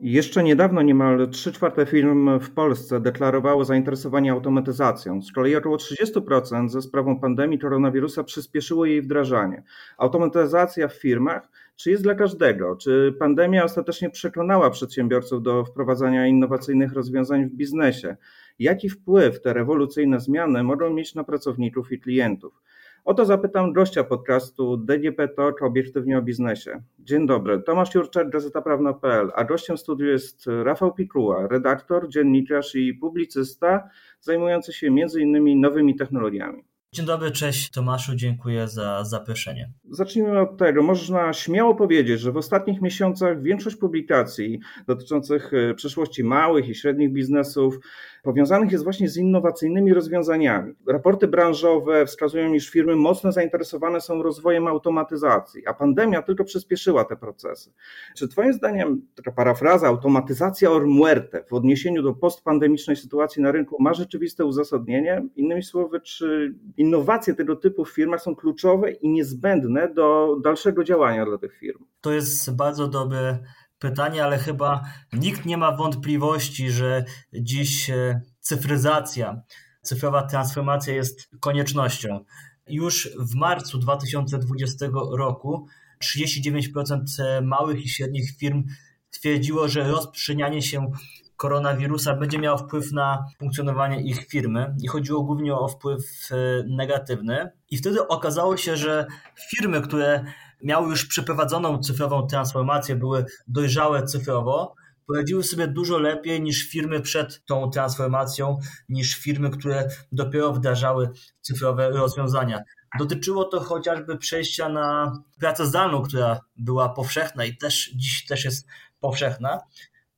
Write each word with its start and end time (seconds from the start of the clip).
Jeszcze 0.00 0.42
niedawno 0.42 0.82
niemal 0.82 1.28
3 1.30 1.52
czwarte 1.52 1.86
firm 1.86 2.40
w 2.40 2.50
Polsce 2.50 3.00
deklarowało 3.00 3.64
zainteresowanie 3.64 4.32
automatyzacją. 4.32 5.22
Z 5.22 5.32
kolei 5.32 5.56
około 5.56 5.76
30% 5.76 6.68
ze 6.68 6.82
sprawą 6.82 7.20
pandemii 7.20 7.58
koronawirusa 7.58 8.24
przyspieszyło 8.24 8.86
jej 8.86 9.02
wdrażanie. 9.02 9.62
Automatyzacja 9.98 10.88
w 10.88 10.94
firmach, 10.94 11.48
czy 11.76 11.90
jest 11.90 12.02
dla 12.02 12.14
każdego? 12.14 12.76
Czy 12.76 13.14
pandemia 13.18 13.64
ostatecznie 13.64 14.10
przekonała 14.10 14.70
przedsiębiorców 14.70 15.42
do 15.42 15.64
wprowadzania 15.64 16.26
innowacyjnych 16.26 16.92
rozwiązań 16.92 17.46
w 17.46 17.54
biznesie? 17.54 18.16
Jaki 18.62 18.88
wpływ 18.88 19.40
te 19.40 19.52
rewolucyjne 19.52 20.20
zmiany 20.20 20.62
mogą 20.62 20.90
mieć 20.90 21.14
na 21.14 21.24
pracowników 21.24 21.92
i 21.92 22.00
klientów? 22.00 22.62
O 23.04 23.14
to 23.14 23.24
zapytam 23.24 23.72
gościa 23.72 24.04
podcastu 24.04 24.76
DGP 24.76 25.28
Talk 25.28 25.62
obiektywnie 25.62 26.18
o 26.18 26.22
biznesie. 26.22 26.82
Dzień 26.98 27.26
dobry, 27.26 27.62
Tomasz 27.62 27.94
Jurczak, 27.94 28.30
Gazeta 28.30 28.62
Prawna.pl, 28.62 29.30
a 29.34 29.44
gościem 29.44 29.78
studiu 29.78 30.06
jest 30.06 30.46
Rafał 30.62 30.94
Pikuła, 30.94 31.48
redaktor, 31.48 32.08
dziennikarz 32.08 32.74
i 32.74 32.94
publicysta 32.94 33.88
zajmujący 34.20 34.72
się 34.72 34.86
m.in. 34.86 35.60
nowymi 35.60 35.96
technologiami. 35.96 36.64
Dzień 36.94 37.06
dobry, 37.06 37.30
cześć 37.30 37.70
Tomaszu, 37.70 38.16
dziękuję 38.16 38.68
za 38.68 39.04
zaproszenie. 39.04 39.72
Zacznijmy 39.90 40.40
od 40.40 40.58
tego. 40.58 40.82
Można 40.82 41.32
śmiało 41.32 41.74
powiedzieć, 41.74 42.20
że 42.20 42.32
w 42.32 42.36
ostatnich 42.36 42.82
miesiącach 42.82 43.42
większość 43.42 43.76
publikacji 43.76 44.60
dotyczących 44.86 45.50
e, 45.54 45.74
przyszłości 45.74 46.24
małych 46.24 46.68
i 46.68 46.74
średnich 46.74 47.12
biznesów 47.12 47.78
powiązanych 48.22 48.72
jest 48.72 48.84
właśnie 48.84 49.08
z 49.08 49.16
innowacyjnymi 49.16 49.94
rozwiązaniami. 49.94 50.74
Raporty 50.86 51.28
branżowe 51.28 52.06
wskazują, 52.06 52.52
iż 52.52 52.70
firmy 52.70 52.96
mocno 52.96 53.32
zainteresowane 53.32 54.00
są 54.00 54.22
rozwojem 54.22 54.66
automatyzacji, 54.66 55.66
a 55.66 55.74
pandemia 55.74 56.22
tylko 56.22 56.44
przyspieszyła 56.44 57.04
te 57.04 57.16
procesy. 57.16 57.72
Czy 58.16 58.28
Twoim 58.28 58.52
zdaniem, 58.52 59.02
taka 59.14 59.32
parafraza, 59.32 59.86
automatyzacja 59.86 60.70
or 60.70 60.86
muerte 60.86 61.44
w 61.50 61.52
odniesieniu 61.52 62.02
do 62.02 62.12
postpandemicznej 62.12 62.96
sytuacji 62.96 63.42
na 63.42 63.52
rynku 63.52 63.82
ma 63.82 63.94
rzeczywiste 63.94 64.44
uzasadnienie? 64.44 65.22
Innymi 65.36 65.62
słowy, 65.62 66.00
czy 66.00 66.54
innowacje 66.76 67.34
tego 67.34 67.56
typu 67.56 67.84
w 67.84 67.90
firmach 67.90 68.22
są 68.22 68.36
kluczowe 68.36 68.90
i 68.90 69.08
niezbędne 69.08 69.88
do 69.94 70.36
dalszego 70.42 70.84
działania 70.84 71.26
dla 71.26 71.38
tych 71.38 71.58
firm? 71.58 71.84
To 72.00 72.12
jest 72.12 72.56
bardzo 72.56 72.88
dobre 72.88 73.38
pytanie, 73.82 74.24
ale 74.24 74.38
chyba 74.38 74.82
nikt 75.12 75.44
nie 75.44 75.56
ma 75.56 75.76
wątpliwości, 75.76 76.70
że 76.70 77.04
dziś 77.32 77.90
e, 77.90 78.20
cyfryzacja, 78.40 79.42
cyfrowa 79.82 80.22
transformacja 80.22 80.94
jest 80.94 81.30
koniecznością. 81.40 82.24
Już 82.68 83.08
w 83.18 83.34
marcu 83.34 83.78
2020 83.78 84.86
roku 85.12 85.66
39% 86.04 87.00
e, 87.18 87.40
małych 87.40 87.84
i 87.84 87.88
średnich 87.88 88.30
firm 88.38 88.64
twierdziło, 89.10 89.68
że 89.68 89.90
rozprzestrzenianie 89.90 90.62
się 90.62 90.90
koronawirusa 91.36 92.16
będzie 92.16 92.38
miało 92.38 92.58
wpływ 92.58 92.92
na 92.92 93.26
funkcjonowanie 93.38 94.02
ich 94.02 94.26
firmy 94.26 94.74
i 94.82 94.88
chodziło 94.88 95.22
głównie 95.22 95.54
o 95.54 95.68
wpływ 95.68 96.28
e, 96.30 96.34
negatywny. 96.68 97.50
I 97.70 97.76
wtedy 97.76 98.08
okazało 98.08 98.56
się, 98.56 98.76
że 98.76 99.06
firmy, 99.50 99.80
które 99.80 100.24
miały 100.62 100.90
już 100.90 101.06
przeprowadzoną 101.06 101.78
cyfrową 101.78 102.26
transformację, 102.26 102.96
były 102.96 103.24
dojrzałe 103.46 104.02
cyfrowo, 104.02 104.74
poradziły 105.06 105.42
sobie 105.42 105.68
dużo 105.68 105.98
lepiej 105.98 106.42
niż 106.42 106.70
firmy 106.70 107.00
przed 107.00 107.44
tą 107.44 107.70
transformacją, 107.70 108.58
niż 108.88 109.16
firmy, 109.16 109.50
które 109.50 109.88
dopiero 110.12 110.52
wdrażały 110.52 111.10
cyfrowe 111.40 111.90
rozwiązania. 111.90 112.62
Dotyczyło 112.98 113.44
to 113.44 113.60
chociażby 113.60 114.18
przejścia 114.18 114.68
na 114.68 115.12
pracę 115.40 115.66
zdalną, 115.66 116.02
która 116.02 116.40
była 116.56 116.88
powszechna 116.88 117.44
i 117.44 117.56
też 117.56 117.90
dziś 117.94 118.26
też 118.26 118.44
jest 118.44 118.66
powszechna, 119.00 119.60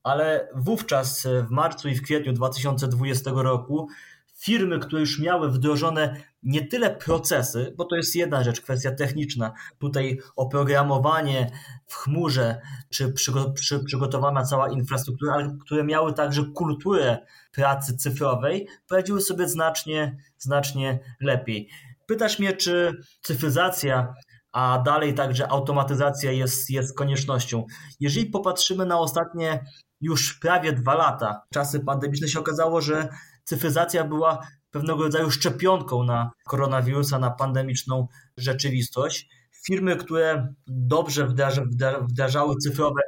ale 0.03 0.49
wówczas 0.54 1.27
w 1.49 1.50
marcu 1.50 1.88
i 1.88 1.94
w 1.94 2.03
kwietniu 2.03 2.33
2020 2.33 3.31
roku 3.34 3.88
firmy, 4.44 4.78
które 4.78 5.00
już 5.00 5.19
miały 5.19 5.50
wdrożone 5.50 6.16
nie 6.44 6.66
tyle 6.66 6.91
procesy, 6.91 7.75
bo 7.77 7.84
to 7.84 7.97
jest 7.97 8.16
jedna 8.16 8.44
rzecz, 8.44 8.60
kwestia 8.60 8.91
techniczna, 8.91 9.53
tutaj 9.78 10.19
oprogramowanie 10.37 11.50
w 11.87 11.94
chmurze, 11.94 12.60
czy 12.91 13.12
przygotowana 13.87 14.44
cała 14.44 14.69
infrastruktura, 14.69 15.34
ale 15.34 15.56
które 15.65 15.84
miały 15.84 16.12
także 16.12 16.44
kulturę 16.54 17.19
pracy 17.53 17.97
cyfrowej, 17.97 18.69
poradziły 18.88 19.21
sobie 19.21 19.49
znacznie, 19.49 20.16
znacznie 20.38 20.99
lepiej. 21.21 21.69
Pytasz 22.06 22.38
mnie, 22.38 22.53
czy 22.53 23.03
cyfryzacja 23.22 24.15
a 24.53 24.78
dalej 24.78 25.15
także 25.15 25.49
automatyzacja 25.49 26.33
jest, 26.33 26.71
jest 26.71 26.97
koniecznością. 26.97 27.66
Jeżeli 28.00 28.27
popatrzymy 28.27 28.87
na 28.87 28.99
ostatnie 28.99 29.65
już 30.00 30.34
prawie 30.34 30.72
dwa 30.72 30.94
lata, 30.94 31.43
czasy 31.53 31.81
pandemiczne, 31.81 32.28
się 32.28 32.41
okazało, 32.41 32.81
że 32.81 33.09
cyfryzacja 33.44 34.04
była 34.04 34.47
pewnego 34.74 35.02
rodzaju 35.02 35.30
szczepionką 35.30 36.04
na 36.04 36.30
koronawirusa, 36.44 37.18
na 37.18 37.30
pandemiczną 37.30 38.08
rzeczywistość. 38.36 39.28
Firmy, 39.66 39.96
które 39.96 40.54
dobrze 40.66 41.28
wdrażały 42.02 42.56
cyfrowe 42.56 43.00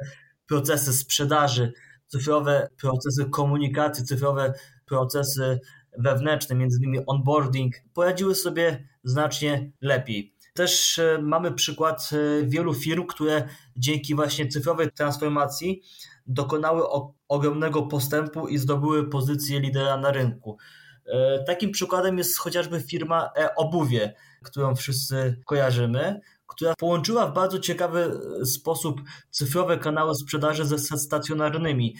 procesy 0.47 0.93
sprzedaży, 0.93 1.73
cyfrowe 2.07 2.67
procesy 2.81 3.25
komunikacji, 3.25 4.05
cyfrowe 4.05 4.53
procesy 4.85 5.59
wewnętrzne, 5.97 6.55
między 6.55 6.77
innymi 6.77 6.99
onboarding, 7.07 7.75
poradziły 7.93 8.35
sobie 8.35 8.87
znacznie 9.03 9.71
lepiej. 9.81 10.33
Też 10.53 10.99
e, 10.99 11.19
mamy 11.21 11.51
przykład 11.51 12.09
e, 12.13 12.47
wielu 12.47 12.73
firm, 12.73 13.05
które 13.05 13.47
dzięki 13.77 14.15
właśnie 14.15 14.47
cyfrowej 14.47 14.91
transformacji 14.91 15.81
dokonały 16.27 16.83
ogromnego 17.27 17.83
postępu 17.83 18.47
i 18.47 18.57
zdobyły 18.57 19.09
pozycję 19.09 19.59
lidera 19.59 19.97
na 19.97 20.11
rynku. 20.11 20.57
E, 21.07 21.43
takim 21.43 21.71
przykładem 21.71 22.17
jest 22.17 22.37
chociażby 22.37 22.81
firma 22.81 23.29
e-obuwie, 23.37 24.13
którą 24.43 24.75
wszyscy 24.75 25.41
kojarzymy, 25.45 26.19
która 26.47 26.73
połączyła 26.77 27.27
w 27.27 27.33
bardzo 27.33 27.59
ciekawy 27.59 28.19
sposób 28.45 29.01
cyfrowe 29.29 29.77
kanały 29.77 30.15
sprzedaży 30.15 30.65
ze 30.65 30.97
stacjonarnymi. 30.97 31.95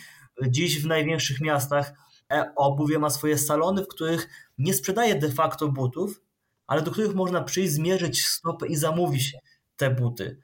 Dziś 0.47 0.83
w 0.83 0.87
największych 0.87 1.41
miastach 1.41 1.93
e-obuwie 2.33 2.99
ma 2.99 3.09
swoje 3.09 3.37
salony, 3.37 3.83
w 3.83 3.87
których 3.87 4.29
nie 4.57 4.73
sprzedaje 4.73 5.15
de 5.15 5.31
facto 5.31 5.67
butów, 5.67 6.21
ale 6.67 6.81
do 6.81 6.91
których 6.91 7.15
można 7.15 7.43
przyjść, 7.43 7.73
zmierzyć 7.73 8.25
stopę 8.25 8.67
i 8.67 8.75
zamówić 8.75 9.35
te 9.75 9.89
buty. 9.89 10.39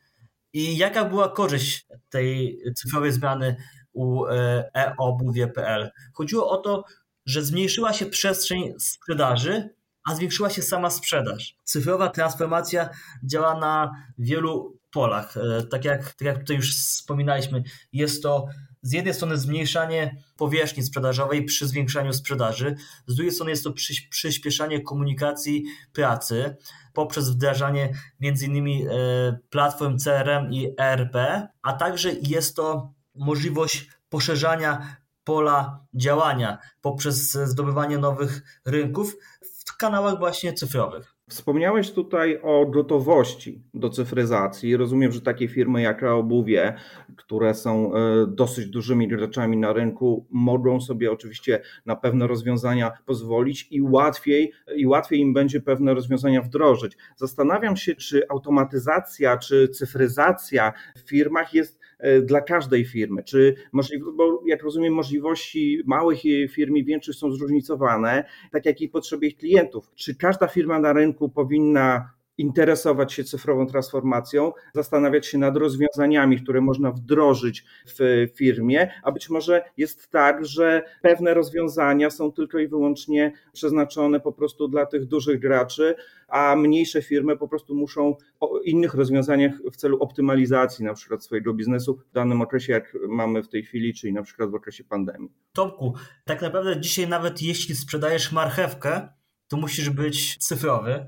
I 0.54 0.78
jaka 0.78 1.06
była 1.06 1.30
korzyść 1.30 1.88
tej 2.10 2.60
cyfrowej 2.76 3.12
zmiany 3.12 3.56
u 3.94 4.26
e, 4.26 4.70
e-obuwie.pl? 4.74 5.92
Chodziło 6.14 6.50
o 6.50 6.58
to, 6.58 6.84
że 7.26 7.44
zmniejszyła 7.44 7.94
się 7.94 8.06
przestrzeń 8.06 8.74
sprzedaży, 8.80 9.70
a 10.10 10.16
zwiększyła 10.16 10.50
się 10.50 10.62
sama 10.62 10.90
sprzedaż. 10.90 11.56
Cyfrowa 11.64 12.10
transformacja 12.10 12.90
działa 13.24 13.60
na 13.60 13.92
wielu 14.18 14.80
polach. 14.92 15.38
E, 15.38 15.64
tak 15.64 15.86
jak, 15.86 16.14
tak 16.14 16.26
jak 16.26 16.40
tutaj 16.40 16.56
już 16.56 16.76
wspominaliśmy, 16.76 17.64
jest 17.94 18.24
to 18.24 18.48
z 18.82 18.92
jednej 18.92 19.14
strony 19.14 19.38
zmniejszanie 19.38 20.16
powierzchni 20.38 20.84
sprzedażowej 20.84 21.46
przy 21.46 21.68
zwiększaniu 21.68 22.14
sprzedaży, 22.14 22.76
z 23.08 23.16
drugiej 23.16 23.34
strony 23.34 23.52
jest 23.52 23.64
to 23.64 23.74
przyspieszanie 24.10 24.82
komunikacji 24.82 25.64
pracy 25.94 26.56
poprzez 26.94 27.30
wdrażanie 27.30 27.94
m.in. 28.22 28.68
E, 28.68 29.40
platform 29.50 29.98
CRM 29.98 30.54
i 30.54 30.74
ERP, 30.78 31.16
a 31.62 31.74
także 31.74 32.12
jest 32.22 32.56
to 32.56 32.94
możliwość 33.16 33.90
poszerzania 34.10 34.98
pola 35.24 35.86
działania 35.94 36.58
poprzez 36.82 37.32
zdobywanie 37.32 37.98
nowych 37.98 38.42
rynków 38.66 39.16
w 39.66 39.78
kanałach 39.78 40.20
właśnie 40.20 40.54
cyfrowych. 40.54 41.14
Wspomniałeś 41.30 41.92
tutaj 41.92 42.40
o 42.42 42.66
gotowości 42.66 43.64
do 43.74 43.90
cyfryzacji. 43.90 44.78
Rozumiem, 44.78 45.12
że 45.12 45.22
takie 45.22 45.48
firmy 45.48 45.82
jak 45.82 46.04
Obuwie, 46.04 46.76
które 47.18 47.54
są 47.54 47.94
e, 47.94 48.00
dosyć 48.28 48.68
dużymi 48.68 49.08
graczami 49.08 49.58
na 49.58 49.74
rynku, 49.74 50.28
mogą 50.32 50.82
sobie 50.82 51.12
oczywiście 51.12 51.62
na 51.86 51.96
pewne 51.96 52.28
rozwiązania 52.28 52.92
pozwolić 53.06 53.68
i 53.72 53.82
łatwiej, 53.82 54.52
i 54.76 54.88
łatwiej 54.88 55.20
im 55.20 55.34
będzie 55.34 55.62
pewne 55.62 55.94
rozwiązania 55.94 56.42
wdrożyć. 56.42 56.98
Zastanawiam 57.16 57.78
się, 57.78 57.96
czy 57.96 58.24
automatyzacja, 58.30 59.38
czy 59.38 59.70
cyfryzacja 59.70 60.74
w 60.96 61.10
firmach 61.10 61.54
jest 61.54 61.80
dla 62.24 62.42
każdej 62.42 62.86
firmy? 62.86 63.24
Czy 63.24 63.56
bo 64.14 64.44
jak 64.46 64.64
rozumiem, 64.64 64.94
możliwości 64.94 65.82
małych 65.86 66.22
firm 66.50 66.76
i 66.76 66.84
większych 66.84 67.16
są 67.16 67.32
zróżnicowane, 67.32 68.24
tak 68.52 68.66
jak 68.66 68.82
i 68.82 68.90
potrzeby 68.90 69.28
ich 69.28 69.38
klientów. 69.38 69.92
Czy 69.96 70.16
każda 70.16 70.48
firma 70.48 70.80
na 70.80 70.94
rynku 70.94 71.30
powinna 71.30 72.14
interesować 72.38 73.14
się 73.14 73.24
cyfrową 73.24 73.68
transformacją, 73.68 74.52
zastanawiać 74.74 75.28
się 75.28 75.38
nad 75.38 75.58
rozwiązaniami, 75.58 76.42
które 76.42 76.62
można 76.62 76.92
wdrożyć 76.92 77.66
w 78.00 78.28
firmie, 78.36 78.92
a 79.04 79.12
być 79.12 79.30
może 79.30 79.64
jest 79.78 80.12
tak, 80.12 80.46
że 80.46 80.84
pewne 81.02 81.34
rozwiązania 81.34 82.10
są 82.10 82.32
tylko 82.32 82.60
i 82.60 82.68
wyłącznie 82.68 83.32
przeznaczone 83.54 84.20
po 84.20 84.32
prostu 84.32 84.68
dla 84.68 84.86
tych 84.86 85.06
dużych 85.06 85.40
graczy, 85.40 85.96
a 86.28 86.56
mniejsze 86.56 87.02
firmy 87.02 87.38
po 87.38 87.48
prostu 87.48 87.76
muszą 87.76 88.16
o 88.40 88.60
innych 88.60 88.94
rozwiązaniach 88.94 89.54
w 89.72 89.76
celu 89.76 90.00
optymalizacji 90.00 90.86
na 90.86 90.94
przykład 90.94 91.24
swojego 91.24 91.54
biznesu 91.54 91.96
w 91.96 92.14
danym 92.14 92.42
okresie, 92.42 92.74
jak 92.74 92.98
mamy 93.10 93.44
w 93.44 93.50
tej 93.50 93.64
chwili, 93.64 93.94
czyli 93.94 94.14
na 94.14 94.24
przykład 94.24 94.52
w 94.52 94.56
okresie 94.56 94.84
pandemii. 94.84 95.32
Tomku, 95.54 95.94
tak 96.26 96.42
naprawdę 96.42 96.82
dzisiaj 96.82 97.08
nawet 97.08 97.42
jeśli 97.42 97.76
sprzedajesz 97.76 98.32
marchewkę, 98.32 99.10
to 99.48 99.58
musisz 99.58 99.90
być 99.90 100.38
cyfrowy. 100.38 101.08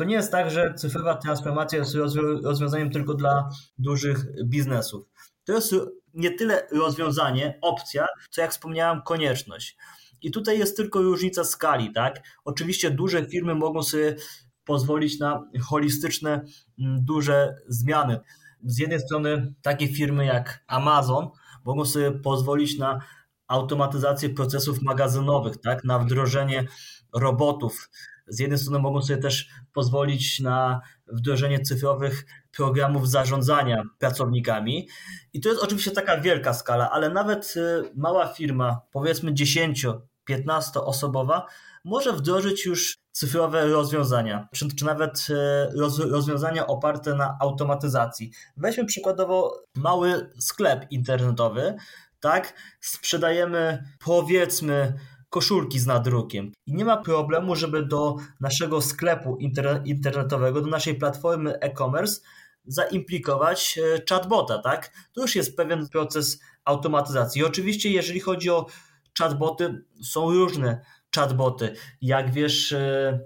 To 0.00 0.04
nie 0.04 0.14
jest 0.14 0.32
tak, 0.32 0.50
że 0.50 0.74
cyfrowa 0.74 1.14
transformacja 1.14 1.78
jest 1.78 1.94
rozwiązaniem 2.42 2.90
tylko 2.90 3.14
dla 3.14 3.48
dużych 3.78 4.44
biznesów. 4.44 5.06
To 5.44 5.52
jest 5.52 5.74
nie 6.14 6.30
tyle 6.30 6.68
rozwiązanie, 6.72 7.58
opcja, 7.62 8.06
co 8.30 8.40
jak 8.40 8.50
wspomniałem, 8.50 9.02
konieczność. 9.02 9.76
I 10.22 10.30
tutaj 10.30 10.58
jest 10.58 10.76
tylko 10.76 11.02
różnica 11.02 11.44
skali, 11.44 11.92
tak? 11.92 12.22
Oczywiście 12.44 12.90
duże 12.90 13.26
firmy 13.26 13.54
mogą 13.54 13.82
sobie 13.82 14.16
pozwolić 14.64 15.18
na 15.18 15.44
holistyczne, 15.62 16.44
mm, 16.78 17.04
duże 17.04 17.54
zmiany. 17.68 18.20
Z 18.64 18.78
jednej 18.78 19.00
strony 19.00 19.54
takie 19.62 19.88
firmy 19.88 20.24
jak 20.24 20.64
Amazon 20.66 21.28
mogą 21.64 21.84
sobie 21.84 22.12
pozwolić 22.12 22.78
na 22.78 23.00
automatyzację 23.48 24.28
procesów 24.28 24.82
magazynowych, 24.82 25.60
tak? 25.60 25.84
na 25.84 25.98
wdrożenie 25.98 26.64
robotów. 27.14 27.90
Z 28.30 28.38
jednej 28.38 28.58
strony 28.58 28.78
mogą 28.78 29.02
sobie 29.02 29.22
też 29.22 29.48
pozwolić 29.72 30.40
na 30.40 30.80
wdrożenie 31.06 31.60
cyfrowych 31.60 32.26
programów 32.52 33.10
zarządzania 33.10 33.82
pracownikami. 33.98 34.88
I 35.32 35.40
to 35.40 35.48
jest 35.48 35.62
oczywiście 35.62 35.90
taka 35.90 36.20
wielka 36.20 36.54
skala, 36.54 36.90
ale 36.90 37.10
nawet 37.10 37.54
y, 37.56 37.90
mała 37.94 38.26
firma, 38.26 38.80
powiedzmy 38.92 39.32
10-15 39.32 39.94
osobowa, 40.74 41.46
może 41.84 42.12
wdrożyć 42.12 42.66
już 42.66 42.96
cyfrowe 43.12 43.66
rozwiązania, 43.66 44.48
czy, 44.54 44.76
czy 44.76 44.84
nawet 44.84 45.26
y, 45.30 45.78
roz, 45.80 45.98
rozwiązania 45.98 46.66
oparte 46.66 47.14
na 47.14 47.36
automatyzacji. 47.40 48.32
Weźmy 48.56 48.84
przykładowo 48.84 49.62
mały 49.74 50.30
sklep 50.40 50.86
internetowy, 50.90 51.74
tak? 52.20 52.54
Sprzedajemy 52.80 53.84
powiedzmy 54.04 54.94
koszulki 55.30 55.78
z 55.78 55.86
nadrukiem. 55.86 56.52
I 56.66 56.74
nie 56.74 56.84
ma 56.84 56.96
problemu, 56.96 57.56
żeby 57.56 57.86
do 57.86 58.16
naszego 58.40 58.82
sklepu 58.82 59.38
internetowego, 59.84 60.60
do 60.60 60.66
naszej 60.66 60.94
platformy 60.94 61.58
e-commerce 61.60 62.20
zaimplikować 62.64 63.78
e, 63.78 64.02
chatbota, 64.08 64.58
tak? 64.58 64.92
To 65.12 65.20
już 65.22 65.36
jest 65.36 65.56
pewien 65.56 65.88
proces 65.88 66.40
automatyzacji. 66.64 67.44
Oczywiście, 67.44 67.90
jeżeli 67.90 68.20
chodzi 68.20 68.50
o 68.50 68.66
chatboty, 69.18 69.84
są 70.02 70.30
różne 70.30 70.80
chatboty. 71.14 71.74
Jak 72.02 72.32
wiesz, 72.32 72.72
e, 72.72 73.20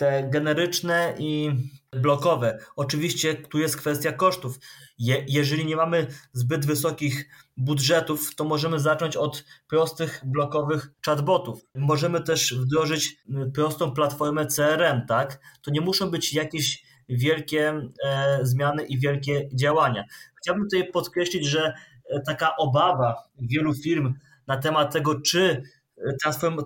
te 0.00 0.28
generyczne 0.30 1.14
i 1.18 1.50
blokowe. 1.92 2.58
Oczywiście 2.76 3.34
tu 3.34 3.58
jest 3.58 3.76
kwestia 3.76 4.12
kosztów. 4.12 4.58
Je, 4.98 5.24
jeżeli 5.28 5.66
nie 5.66 5.76
mamy 5.76 6.06
zbyt 6.32 6.66
wysokich 6.66 7.28
budżetów, 7.56 8.34
to 8.34 8.44
możemy 8.44 8.78
zacząć 8.78 9.16
od 9.16 9.44
prostych 9.68 10.20
blokowych 10.24 10.90
chatbotów. 11.06 11.60
Możemy 11.74 12.20
też 12.20 12.54
wdrożyć 12.54 13.16
prostą 13.54 13.92
platformę 13.92 14.46
CRM, 14.46 15.06
tak? 15.06 15.40
To 15.62 15.70
nie 15.70 15.80
muszą 15.80 16.10
być 16.10 16.34
jakieś 16.34 16.82
wielkie 17.08 17.88
e, 18.04 18.38
zmiany 18.42 18.84
i 18.84 18.98
wielkie 18.98 19.48
działania. 19.54 20.04
Chciałbym 20.42 20.64
tutaj 20.64 20.92
podkreślić, 20.92 21.46
że 21.46 21.74
e, 22.10 22.20
taka 22.20 22.56
obawa 22.56 23.16
wielu 23.38 23.74
firm 23.74 24.14
na 24.46 24.56
temat 24.56 24.92
tego, 24.92 25.20
czy 25.20 25.62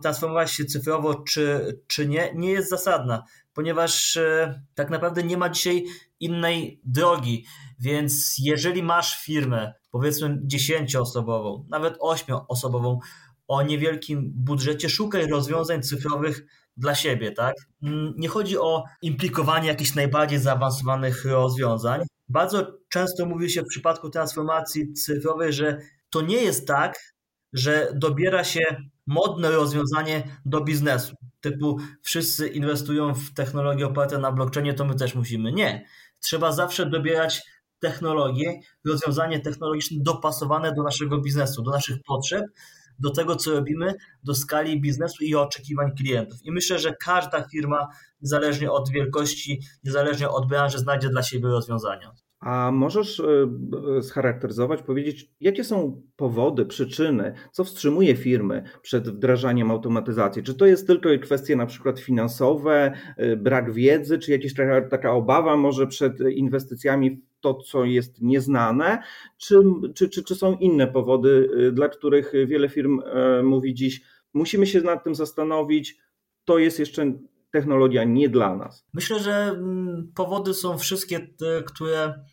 transformować 0.03 0.53
się 0.53 0.65
cyfrowo, 0.65 1.15
czy, 1.15 1.79
czy 1.87 2.09
nie, 2.09 2.33
nie 2.35 2.51
jest 2.51 2.71
zasadna, 2.71 3.25
ponieważ 3.53 4.17
e, 4.17 4.63
tak 4.75 4.91
naprawdę 4.91 5.23
nie 5.23 5.37
ma 5.37 5.49
dzisiaj 5.49 5.85
innej 6.21 6.81
drogi. 6.85 7.47
Więc 7.79 8.35
jeżeli 8.39 8.83
masz 8.83 9.25
firmę, 9.25 9.73
powiedzmy 9.91 10.41
10-osobową, 10.47 11.65
nawet 11.69 11.99
8-osobową, 11.99 12.99
o 13.49 13.63
niewielkim 13.63 14.33
budżecie, 14.35 14.89
szukaj 14.89 15.27
rozwiązań 15.27 15.83
cyfrowych 15.83 16.47
dla 16.77 16.95
siebie, 16.95 17.33
tak? 17.33 17.55
Mm, 17.83 18.15
nie 18.17 18.29
chodzi 18.29 18.59
o 18.59 18.85
implikowanie 19.03 19.69
jakichś 19.69 19.95
najbardziej 19.95 20.39
zaawansowanych 20.39 21.25
rozwiązań. 21.25 22.01
Bardzo 22.29 22.79
często 22.89 23.27
mówi 23.27 23.51
się 23.51 23.63
w 23.63 23.67
przypadku 23.67 24.11
transformacji 24.11 24.93
cyfrowej, 24.93 25.53
że 25.53 25.79
to 26.11 26.23
nie 26.23 26.37
jest 26.37 26.67
tak, 26.67 27.15
że 27.53 27.93
dobiera 27.95 28.45
się 28.45 28.65
modne 29.07 29.51
rozwiązanie 29.51 30.23
do 30.47 30.61
biznesu. 30.61 31.15
Typu 31.41 31.79
wszyscy 32.03 32.49
inwestują 32.49 33.15
w 33.15 33.35
technologię 33.35 33.87
oparte 33.87 34.19
na 34.19 34.33
blockchainie, 34.33 34.75
to 34.75 34.85
my 34.85 34.95
też 34.95 35.15
musimy. 35.15 35.53
Nie. 35.53 35.87
Trzeba 36.21 36.53
zawsze 36.53 36.87
dobierać 36.87 37.43
technologie, 37.81 38.61
rozwiązanie 38.85 39.41
technologiczne 39.41 39.99
dopasowane 40.01 40.73
do 40.73 40.83
naszego 40.83 41.19
biznesu, 41.19 41.63
do 41.63 41.71
naszych 41.71 41.97
potrzeb, 42.07 42.45
do 42.99 43.11
tego, 43.11 43.37
co 43.37 43.51
robimy, 43.51 43.95
do 44.25 44.35
skali 44.35 44.81
biznesu 44.81 45.25
i 45.25 45.35
oczekiwań 45.35 45.97
klientów. 45.97 46.39
I 46.45 46.53
myślę, 46.53 46.79
że 46.79 46.95
każda 46.95 47.49
firma, 47.49 47.89
niezależnie 48.23 48.71
od 48.71 48.91
wielkości, 48.91 49.61
niezależnie 49.85 50.29
od 50.29 50.49
branży, 50.49 50.79
znajdzie 50.79 51.09
dla 51.09 51.23
siebie 51.23 51.49
rozwiązania. 51.49 52.13
A 52.45 52.71
możesz 52.73 53.21
e, 53.21 53.25
e, 53.99 54.03
scharakteryzować, 54.03 54.83
powiedzieć, 54.83 55.31
jakie 55.41 55.65
są 55.65 56.03
powody, 56.17 56.67
przyczyny, 56.67 57.35
co 57.53 57.65
wstrzymuje 57.65 58.17
firmy 58.17 58.63
przed 58.83 59.09
wdrażaniem 59.09 59.71
automatyzacji? 59.71 60.43
Czy 60.43 60.55
to 60.55 60.67
jest 60.67 60.87
tylko 60.87 61.09
kwestie 61.23 61.57
na 61.57 61.67
przykład 61.67 62.01
finansowe, 62.01 62.93
e, 63.17 63.37
brak 63.37 63.73
wiedzy, 63.73 64.19
czy 64.19 64.33
jakaś 64.33 64.55
taka, 64.91 65.13
obawa 65.13 65.57
może 65.57 65.87
przed 65.87 66.21
inwestycjami 66.21 67.11
w 67.11 67.41
to, 67.41 67.55
co 67.55 67.85
jest 67.85 68.23
nieznane, 68.23 69.03
czy, 69.39 69.61
czy, 69.95 70.09
czy, 70.09 70.25
czy 70.25 70.35
są 70.35 70.57
inne 70.57 70.87
powody, 70.87 71.49
dla 71.73 71.89
których 71.89 72.33
wiele 72.47 72.69
firm 72.69 73.01
mówi 73.43 73.75
dziś, 73.75 74.03
musimy 74.35 74.67
się 74.67 74.81
nad 74.81 75.05
tym 75.05 75.15
zastanowić, 75.15 75.99
to 76.45 76.59
jest 76.59 76.79
jeszcze 76.79 77.13
technologia 77.55 78.05
nie 78.05 78.29
dla 78.29 78.57
nas? 78.57 78.85
Myślę, 78.93 79.21
że 79.21 79.35
mm, 79.35 80.13
powody 80.15 80.55
są 80.55 80.79
wszystkie 80.79 81.21
te, 81.21 81.63
które 81.63 82.25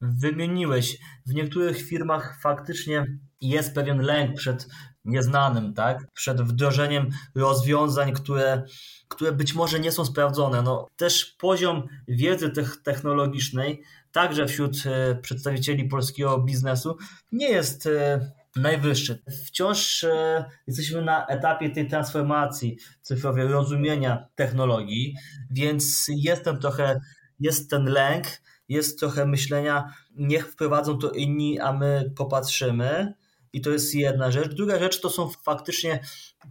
wymieniłeś. 0.00 0.98
W 1.26 1.34
niektórych 1.34 1.82
firmach 1.82 2.40
faktycznie 2.42 3.06
jest 3.40 3.74
pewien 3.74 4.00
lęk 4.00 4.36
przed 4.36 4.68
nieznanym, 5.04 5.74
tak? 5.74 5.98
Przed 6.12 6.42
wdrożeniem 6.42 7.08
rozwiązań, 7.34 8.12
które, 8.12 8.62
które 9.08 9.32
być 9.32 9.54
może 9.54 9.80
nie 9.80 9.92
są 9.92 10.04
sprawdzone. 10.04 10.62
No, 10.62 10.86
też 10.96 11.36
poziom 11.38 11.82
wiedzy 12.08 12.52
technologicznej, 12.84 13.82
także 14.12 14.46
wśród 14.46 14.76
e, 14.86 15.14
przedstawicieli 15.14 15.88
polskiego 15.88 16.38
biznesu, 16.38 16.96
nie 17.32 17.48
jest 17.48 17.86
e, 17.86 18.30
najwyższy. 18.60 19.22
Wciąż 19.46 20.04
e, 20.04 20.44
jesteśmy 20.66 21.02
na 21.02 21.26
etapie 21.26 21.70
tej 21.70 21.88
transformacji 21.88 22.78
cyfrowej, 23.02 23.48
rozumienia 23.48 24.28
technologii, 24.34 25.14
więc 25.50 26.06
jest 26.08 26.44
ten 26.44 26.58
trochę, 26.58 27.00
jest 27.40 27.70
ten 27.70 27.84
lęk, 27.84 28.26
jest 28.68 28.98
trochę 28.98 29.26
myślenia, 29.26 29.92
niech 30.16 30.48
wprowadzą 30.48 30.98
to 30.98 31.10
inni, 31.10 31.60
a 31.60 31.72
my 31.72 32.12
popatrzymy. 32.16 33.14
I 33.52 33.60
to 33.60 33.70
jest 33.70 33.94
jedna 33.94 34.30
rzecz. 34.30 34.54
Druga 34.54 34.78
rzecz 34.78 35.00
to 35.00 35.10
są 35.10 35.28
faktycznie 35.28 36.00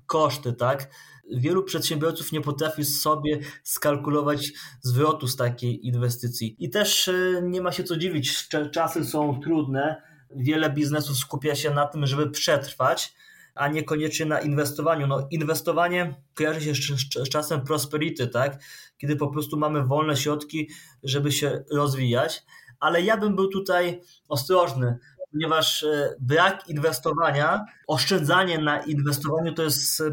koszty, 0.05 0.53
tak? 0.53 0.89
Wielu 1.31 1.63
przedsiębiorców 1.63 2.31
nie 2.31 2.41
potrafi 2.41 2.85
sobie 2.85 3.39
skalkulować 3.63 4.51
zwrotu 4.81 5.27
z 5.27 5.35
takiej 5.35 5.87
inwestycji. 5.87 6.55
I 6.59 6.69
też 6.69 7.07
e, 7.07 7.41
nie 7.43 7.61
ma 7.61 7.71
się 7.71 7.83
co 7.83 7.97
dziwić, 7.97 8.47
czasy 8.71 9.05
są 9.05 9.39
trudne 9.39 10.06
wiele 10.35 10.69
biznesów 10.69 11.17
skupia 11.17 11.55
się 11.55 11.71
na 11.71 11.85
tym, 11.85 12.05
żeby 12.05 12.29
przetrwać, 12.29 13.13
a 13.55 13.67
niekoniecznie 13.67 14.25
na 14.25 14.39
inwestowaniu. 14.39 15.07
No, 15.07 15.27
inwestowanie 15.31 16.15
kojarzy 16.33 16.61
się 16.61 16.73
z, 16.75 17.29
czasem 17.29 17.61
prosperity, 17.61 18.27
tak? 18.27 18.63
Kiedy 18.97 19.15
po 19.15 19.27
prostu 19.27 19.57
mamy 19.57 19.83
wolne 19.83 20.17
środki, 20.17 20.69
żeby 21.03 21.31
się 21.31 21.63
rozwijać, 21.71 22.43
ale 22.79 23.01
ja 23.01 23.17
bym 23.17 23.35
był 23.35 23.47
tutaj 23.47 24.01
ostrożny, 24.27 24.97
ponieważ 25.31 25.83
e, 25.83 26.15
brak 26.19 26.69
inwestowania, 26.69 27.65
oszczędzanie 27.87 28.57
na 28.59 28.83
inwestowaniu 28.83 29.53
to 29.53 29.63
jest 29.63 30.03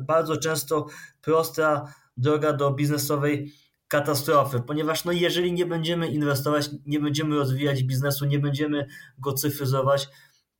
bardzo 0.00 0.36
często 0.36 0.86
prosta 1.22 1.94
droga 2.16 2.52
do 2.52 2.70
biznesowej 2.70 3.52
katastrofy, 3.94 4.60
ponieważ 4.60 5.04
no 5.04 5.12
jeżeli 5.12 5.52
nie 5.52 5.66
będziemy 5.66 6.08
inwestować, 6.08 6.70
nie 6.86 7.00
będziemy 7.00 7.36
rozwijać 7.36 7.82
biznesu, 7.82 8.24
nie 8.24 8.38
będziemy 8.38 8.86
go 9.18 9.32
cyfryzować, 9.32 10.08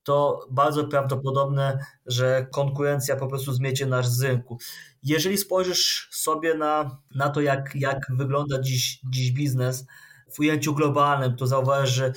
to 0.03 0.47
bardzo 0.51 0.85
prawdopodobne, 0.85 1.79
że 2.07 2.47
konkurencja 2.53 3.17
po 3.17 3.27
prostu 3.27 3.53
zmiecie 3.53 3.87
nasz 3.87 4.07
z 4.07 4.23
rynku. 4.23 4.59
Jeżeli 5.03 5.39
spojrzysz 5.39 6.09
sobie 6.13 6.55
na, 6.55 6.99
na 7.15 7.29
to, 7.29 7.41
jak, 7.41 7.71
jak 7.75 8.07
wygląda 8.11 8.61
dziś, 8.61 9.01
dziś 9.11 9.33
biznes 9.33 9.87
w 10.35 10.41
ujęciu 10.41 10.75
globalnym, 10.75 11.37
to 11.37 11.47
zauważysz, 11.47 11.95
że, 11.95 12.13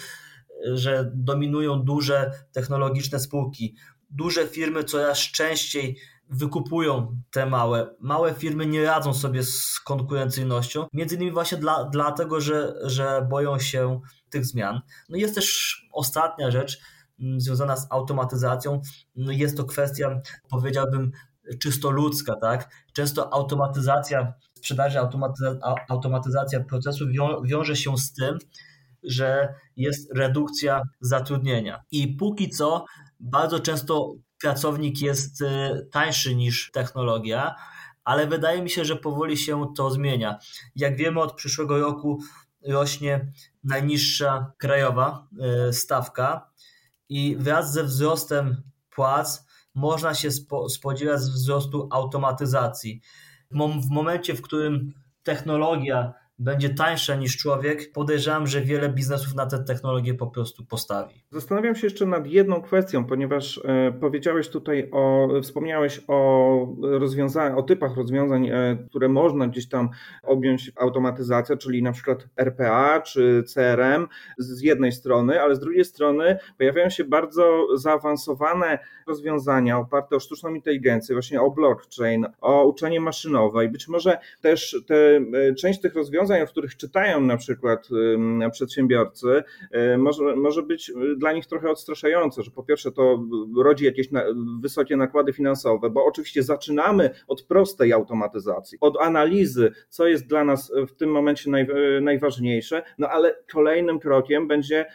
że 0.73 1.11
dominują 1.15 1.79
duże 1.79 2.31
technologiczne 2.51 3.19
spółki. 3.19 3.75
Duże 4.09 4.47
firmy 4.47 4.83
coraz 4.83 5.19
częściej 5.19 5.97
wykupują 6.29 7.21
te 7.31 7.45
małe. 7.45 7.95
Małe 7.99 8.33
firmy 8.33 8.65
nie 8.65 8.83
radzą 8.83 9.13
sobie 9.13 9.43
z 9.43 9.79
konkurencyjnością, 9.79 10.87
między 10.93 11.15
innymi 11.15 11.31
właśnie 11.31 11.57
dla, 11.57 11.83
dlatego, 11.83 12.41
że, 12.41 12.73
że 12.83 13.27
boją 13.29 13.59
się 13.59 14.01
tych 14.29 14.45
zmian. 14.45 14.81
No 15.09 15.17
jest 15.17 15.35
też 15.35 15.77
ostatnia 15.93 16.51
rzecz 16.51 16.79
mm, 17.19 17.41
związana 17.41 17.77
z 17.77 17.87
automatyzacją. 17.89 18.81
No 19.15 19.31
jest 19.31 19.57
to 19.57 19.63
kwestia, 19.63 20.21
powiedziałbym, 20.49 21.11
czysto 21.59 21.91
ludzka, 21.91 22.35
tak? 22.35 22.69
Często 22.93 23.33
automatyzacja 23.33 24.33
sprzedaży, 24.53 24.99
automatyzacja, 24.99 25.75
automatyzacja 25.89 26.59
procesu 26.63 27.07
wią, 27.07 27.41
wiąże 27.43 27.75
się 27.75 27.97
z 27.97 28.13
tym, 28.13 28.37
że 29.03 29.53
jest 29.75 30.11
redukcja 30.15 30.81
zatrudnienia. 31.01 31.83
I 31.91 32.07
póki 32.07 32.49
co 32.49 32.85
bardzo 33.19 33.59
często 33.59 34.13
pracownik 34.41 35.01
jest 35.01 35.41
e, 35.41 35.81
tańszy 35.91 36.35
niż 36.35 36.71
technologia, 36.71 37.55
ale 38.03 38.27
wydaje 38.27 38.61
mi 38.61 38.69
się, 38.69 38.85
że 38.85 38.95
powoli 38.95 39.37
się 39.37 39.73
to 39.75 39.91
zmienia. 39.91 40.39
Jak 40.75 40.97
wiemy, 40.97 41.21
od 41.21 41.33
przyszłego 41.33 41.79
roku 41.79 42.19
rośnie 42.67 43.31
najniższa 43.63 44.51
krajowa 44.57 45.27
e, 45.39 45.73
stawka 45.73 46.51
i 47.09 47.35
wraz 47.39 47.73
ze 47.73 47.83
wzrostem 47.83 48.63
płac 48.89 49.45
można 49.75 50.13
się 50.13 50.29
spodziewać 50.69 51.21
wzrostu 51.21 51.89
automatyzacji. 51.91 53.01
W 53.51 53.89
momencie, 53.89 54.33
w 54.33 54.41
którym 54.41 54.93
technologia 55.23 56.13
będzie 56.39 56.69
tańsza 56.69 57.15
niż 57.15 57.37
człowiek, 57.37 57.91
podejrzewam, 57.91 58.47
że 58.47 58.61
wiele 58.61 58.89
biznesów 58.89 59.35
na 59.35 59.45
tę 59.45 59.59
technologię 59.59 60.13
po 60.13 60.27
prostu 60.27 60.65
postawi. 60.65 61.15
Zastanawiam 61.31 61.75
się 61.75 61.87
jeszcze 61.87 62.05
nad 62.05 62.27
jedną 62.27 62.61
kwestią, 62.61 63.05
ponieważ 63.05 63.61
e, 63.65 63.91
powiedziałeś 63.99 64.49
tutaj 64.49 64.89
o, 64.91 65.29
wspomniałeś 65.41 66.01
o 66.07 66.67
rozwiązaniach, 66.81 67.57
o 67.57 67.63
typach 67.63 67.97
rozwiązań, 67.97 68.47
e, 68.47 68.77
które 68.89 69.09
można 69.09 69.47
gdzieś 69.47 69.69
tam 69.69 69.89
objąć 70.23 70.71
automatyzacją, 70.75 71.57
czyli 71.57 71.83
na 71.83 71.91
przykład 71.91 72.27
RPA 72.37 73.01
czy 73.01 73.43
CRM 73.47 74.07
z 74.37 74.61
jednej 74.61 74.91
strony, 74.91 75.41
ale 75.41 75.55
z 75.55 75.59
drugiej 75.59 75.85
strony 75.85 76.37
pojawiają 76.57 76.89
się 76.89 77.03
bardzo 77.03 77.67
zaawansowane 77.75 78.79
rozwiązania 79.07 79.77
oparte 79.77 80.15
o 80.15 80.19
sztuczną 80.19 80.53
inteligencję, 80.53 81.15
właśnie 81.15 81.41
o 81.41 81.51
blockchain, 81.51 82.25
o 82.41 82.65
uczenie 82.65 82.99
maszynowe 82.99 83.65
i 83.65 83.69
być 83.69 83.87
może 83.87 84.17
też 84.41 84.83
te, 84.87 84.95
e, 84.95 85.53
część 85.53 85.81
tych 85.81 85.95
rozwiązań 85.95 86.26
rozwiązań, 86.27 86.47
o 86.47 86.51
których 86.51 86.77
czytają 86.77 87.21
na 87.21 87.37
przykład 87.37 87.87
przedsiębiorcy, 88.51 89.43
może, 89.97 90.35
może 90.35 90.63
być 90.63 90.91
dla 91.17 91.33
nich 91.33 91.45
trochę 91.45 91.69
odstraszające, 91.69 92.43
że 92.43 92.51
po 92.51 92.63
pierwsze 92.63 92.91
to 92.91 93.23
rodzi 93.57 93.85
jakieś 93.85 94.09
wysokie 94.61 94.97
nakłady 94.97 95.33
finansowe, 95.33 95.89
bo 95.89 96.05
oczywiście 96.05 96.43
zaczynamy 96.43 97.09
od 97.27 97.43
prostej 97.43 97.93
automatyzacji, 97.93 98.77
od 98.81 98.97
analizy, 98.97 99.71
co 99.89 100.07
jest 100.07 100.27
dla 100.27 100.43
nas 100.43 100.71
w 100.87 100.95
tym 100.95 101.11
momencie 101.11 101.49
naj, 101.49 101.67
najważniejsze, 102.01 102.83
no 102.97 103.09
ale 103.09 103.35
kolejnym 103.51 103.99
krokiem 103.99 104.47
będzie, 104.47 104.85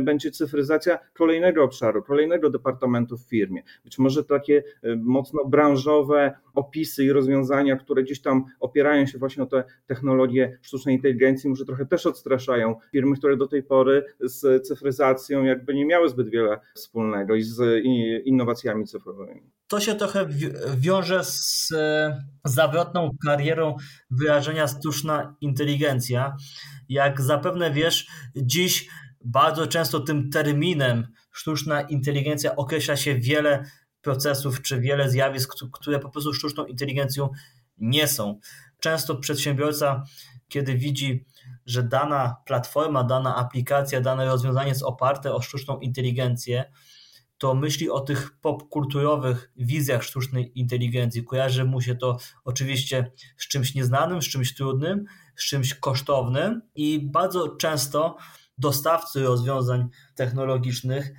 będzie 0.00 0.30
cyfryzacja 0.30 0.98
kolejnego 1.14 1.64
obszaru, 1.64 2.02
kolejnego 2.02 2.50
departamentu 2.50 3.16
w 3.18 3.28
firmie. 3.28 3.62
Być 3.84 3.98
może 3.98 4.24
takie 4.24 4.62
mocno 4.96 5.44
branżowe 5.44 6.34
opisy 6.54 7.04
i 7.04 7.12
rozwiązania, 7.12 7.76
które 7.76 8.02
gdzieś 8.02 8.22
tam 8.22 8.44
opierają 8.60 9.06
się 9.06 9.18
właśnie 9.18 9.42
o 9.42 9.46
te 9.46 9.64
technologie 9.86 10.58
sztucznej 10.74 10.94
inteligencji, 10.94 11.50
może 11.50 11.64
trochę 11.64 11.86
też 11.86 12.06
odstraszają 12.06 12.74
firmy, 12.92 13.16
które 13.16 13.36
do 13.36 13.46
tej 13.46 13.62
pory 13.62 14.04
z 14.20 14.66
cyfryzacją 14.66 15.44
jakby 15.44 15.74
nie 15.74 15.86
miały 15.86 16.08
zbyt 16.08 16.28
wiele 16.28 16.60
wspólnego 16.74 17.34
i 17.34 17.42
z 17.42 17.84
innowacjami 18.24 18.86
cyfrowymi. 18.86 19.50
To 19.68 19.80
się 19.80 19.94
trochę 19.94 20.26
wiąże 20.76 21.24
z 21.24 21.68
zawrotną 22.44 23.10
karierą 23.26 23.76
wyrażenia 24.10 24.66
sztuczna 24.66 25.36
inteligencja. 25.40 26.36
Jak 26.88 27.20
zapewne 27.20 27.70
wiesz, 27.70 28.06
dziś 28.36 28.88
bardzo 29.24 29.66
często 29.66 30.00
tym 30.00 30.30
terminem 30.30 31.06
sztuczna 31.32 31.82
inteligencja 31.82 32.56
określa 32.56 32.96
się 32.96 33.18
wiele 33.18 33.64
procesów 34.00 34.62
czy 34.62 34.80
wiele 34.80 35.10
zjawisk, 35.10 35.54
które 35.72 35.98
po 35.98 36.10
prostu 36.10 36.34
sztuczną 36.34 36.66
inteligencją 36.66 37.28
nie 37.78 38.08
są. 38.08 38.40
Często 38.84 39.16
przedsiębiorca, 39.16 40.04
kiedy 40.48 40.74
widzi, 40.74 41.24
że 41.66 41.82
dana 41.82 42.36
platforma, 42.46 43.04
dana 43.04 43.36
aplikacja, 43.36 44.00
dane 44.00 44.26
rozwiązanie 44.26 44.68
jest 44.68 44.82
oparte 44.82 45.34
o 45.34 45.42
sztuczną 45.42 45.78
inteligencję, 45.78 46.72
to 47.38 47.54
myśli 47.54 47.90
o 47.90 48.00
tych 48.00 48.38
popkulturowych 48.40 49.52
wizjach 49.56 50.02
sztucznej 50.02 50.58
inteligencji. 50.58 51.24
Kojarzy 51.24 51.64
mu 51.64 51.80
się 51.80 51.94
to 51.94 52.18
oczywiście 52.44 53.12
z 53.36 53.48
czymś 53.48 53.74
nieznanym, 53.74 54.22
z 54.22 54.28
czymś 54.28 54.54
trudnym, 54.54 55.04
z 55.36 55.44
czymś 55.44 55.74
kosztownym 55.74 56.62
i 56.74 57.00
bardzo 57.10 57.48
często 57.48 58.16
dostawcy 58.58 59.22
rozwiązań 59.22 59.88
technologicznych 60.14 61.12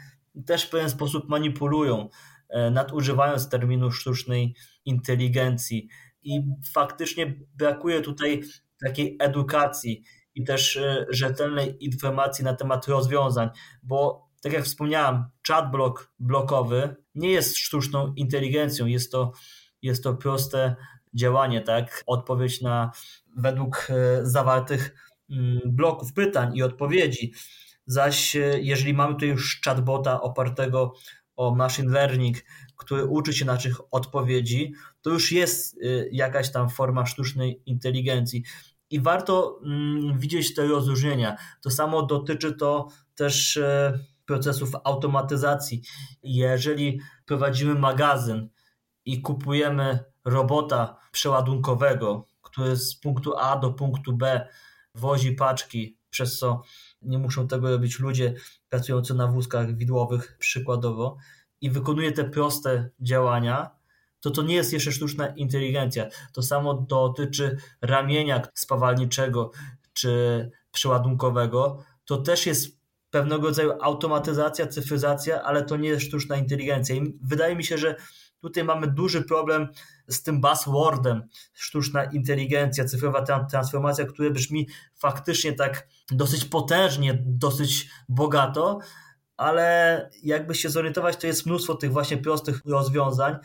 też 0.46 0.64
w 0.64 0.70
pewien 0.70 0.90
sposób 0.90 1.30
manipulują 1.30 2.10
E, 2.50 2.72
nadużywając 2.72 3.50
terminu 3.50 3.92
sztucznej 3.92 4.56
inteligencji. 4.86 5.88
I 6.26 6.42
faktycznie 6.74 7.34
brakuje 7.56 8.02
tutaj 8.02 8.44
takiej 8.86 9.18
edukacji 9.20 10.04
i 10.36 10.44
też 10.44 10.78
e, 10.78 11.06
rzetelnej 11.10 11.86
informacji 11.86 12.44
na 12.46 12.54
temat 12.54 12.88
rozwiązań, 12.88 13.50
bo 13.84 14.30
tak 14.42 14.54
jak 14.54 14.64
wspomniałem, 14.64 15.24
chat 15.48 15.72
block 15.72 16.12
blokowy 16.20 16.96
nie 17.16 17.32
jest 17.32 17.58
sztuczną 17.58 18.14
inteligencją, 18.14 18.86
jest 18.86 19.12
to, 19.12 19.32
jest 19.82 20.04
to 20.04 20.14
proste 20.14 20.76
działanie, 21.14 21.62
tak? 21.62 22.04
Odpowiedź 22.06 22.62
na 22.62 22.92
według 23.38 23.88
e, 23.90 24.26
zawartych 24.26 24.96
mm, 25.30 25.60
bloków 25.66 26.14
pytań 26.14 26.58
i 26.58 26.64
odpowiedzi. 26.64 27.34
Zaś 27.86 28.36
jeżeli 28.62 28.94
mamy 28.94 29.14
tutaj 29.14 29.30
już 29.30 29.62
chatbota 29.66 30.22
opartego 30.22 30.94
o 31.36 31.56
machine 31.56 31.92
learning, 31.92 32.38
który 32.78 33.06
uczy 33.06 33.34
się 33.34 33.46
naszych 33.46 33.94
odpowiedzi, 33.94 34.74
to 35.02 35.10
już 35.10 35.32
jest 35.32 35.78
y, 35.78 36.10
jakaś 36.12 36.52
tam 36.52 36.70
forma 36.70 37.06
sztucznej 37.06 37.62
inteligencji. 37.66 38.44
I 38.90 39.02
warto 39.02 39.60
mm, 39.64 40.20
widzieć 40.20 40.54
te 40.54 40.68
rozróżnienia. 40.68 41.36
To 41.62 41.72
samo 41.72 42.06
dotyczy 42.06 42.54
to 42.54 42.88
też 43.16 43.58
e, 43.58 44.00
procesów 44.26 44.72
automatyzacji. 44.84 45.82
Jeżeli 46.24 47.02
prowadzimy 47.26 47.76
magazyn 47.76 48.50
i 49.06 49.22
kupujemy 49.22 50.00
robota 50.26 50.98
przeładunkowego, 51.12 52.28
który 52.42 52.76
z 52.76 52.96
punktu 52.96 53.38
A 53.38 53.58
do 53.60 53.72
punktu 53.72 54.14
B 54.14 54.48
wozi 54.96 55.32
paczki, 55.32 55.98
przez 56.10 56.40
co 56.40 56.62
nie 57.02 57.18
muszą 57.18 57.48
tego 57.48 57.70
robić 57.70 58.00
ludzie 58.00 58.34
pracujący 58.70 59.14
na 59.14 59.28
wózkach 59.28 59.78
widłowych 59.78 60.38
przykładowo 60.40 61.18
i 61.62 61.70
wykonuje 61.70 62.12
te 62.12 62.24
proste 62.24 62.90
działania, 63.00 63.76
to 64.20 64.32
to 64.32 64.42
nie 64.42 64.56
jest 64.56 64.74
jeszcze 64.74 64.92
sztuczna 64.92 65.28
inteligencja. 65.28 66.08
To 66.34 66.42
samo 66.42 66.74
dotyczy 66.74 67.58
ramienia 67.82 68.42
spawalniczego 68.54 69.52
czy 69.94 70.52
przeładunkowego. 70.72 71.84
To 72.06 72.18
też 72.18 72.46
jest 72.46 72.80
pewnego 73.10 73.48
rodzaju 73.48 73.72
automatyzacja, 73.82 74.68
cyfryzacja, 74.68 75.44
ale 75.44 75.66
to 75.66 75.78
nie 75.78 75.90
jest 75.90 76.06
sztuczna 76.06 76.36
inteligencja. 76.38 76.96
I 76.96 77.20
wydaje 77.22 77.56
mi 77.56 77.64
się, 77.64 77.78
że 77.78 77.96
tutaj 78.42 78.64
mamy 78.64 78.88
duży 78.88 79.24
problem 79.24 79.68
z 80.08 80.24
tym 80.24 80.42
buzzwordem 80.42 81.24
sztuczna 81.54 82.04
inteligencja, 82.04 82.86
cyfrowa 82.86 83.22
transformacja, 83.50 84.06
które 84.06 84.32
brzmi 84.32 84.68
faktycznie 84.96 85.54
tak 85.54 85.88
dosyć 86.12 86.46
potężnie, 86.46 87.24
dosyć 87.26 87.90
bogato, 88.10 88.80
ale 89.38 90.10
jakby 90.24 90.56
się 90.56 90.70
zorientować, 90.70 91.18
to 91.18 91.28
jest 91.28 91.46
mnóstwo 91.46 91.76
tych 91.76 91.92
właśnie 91.92 92.18
prostych 92.18 92.62
rozwiązań 92.66 93.36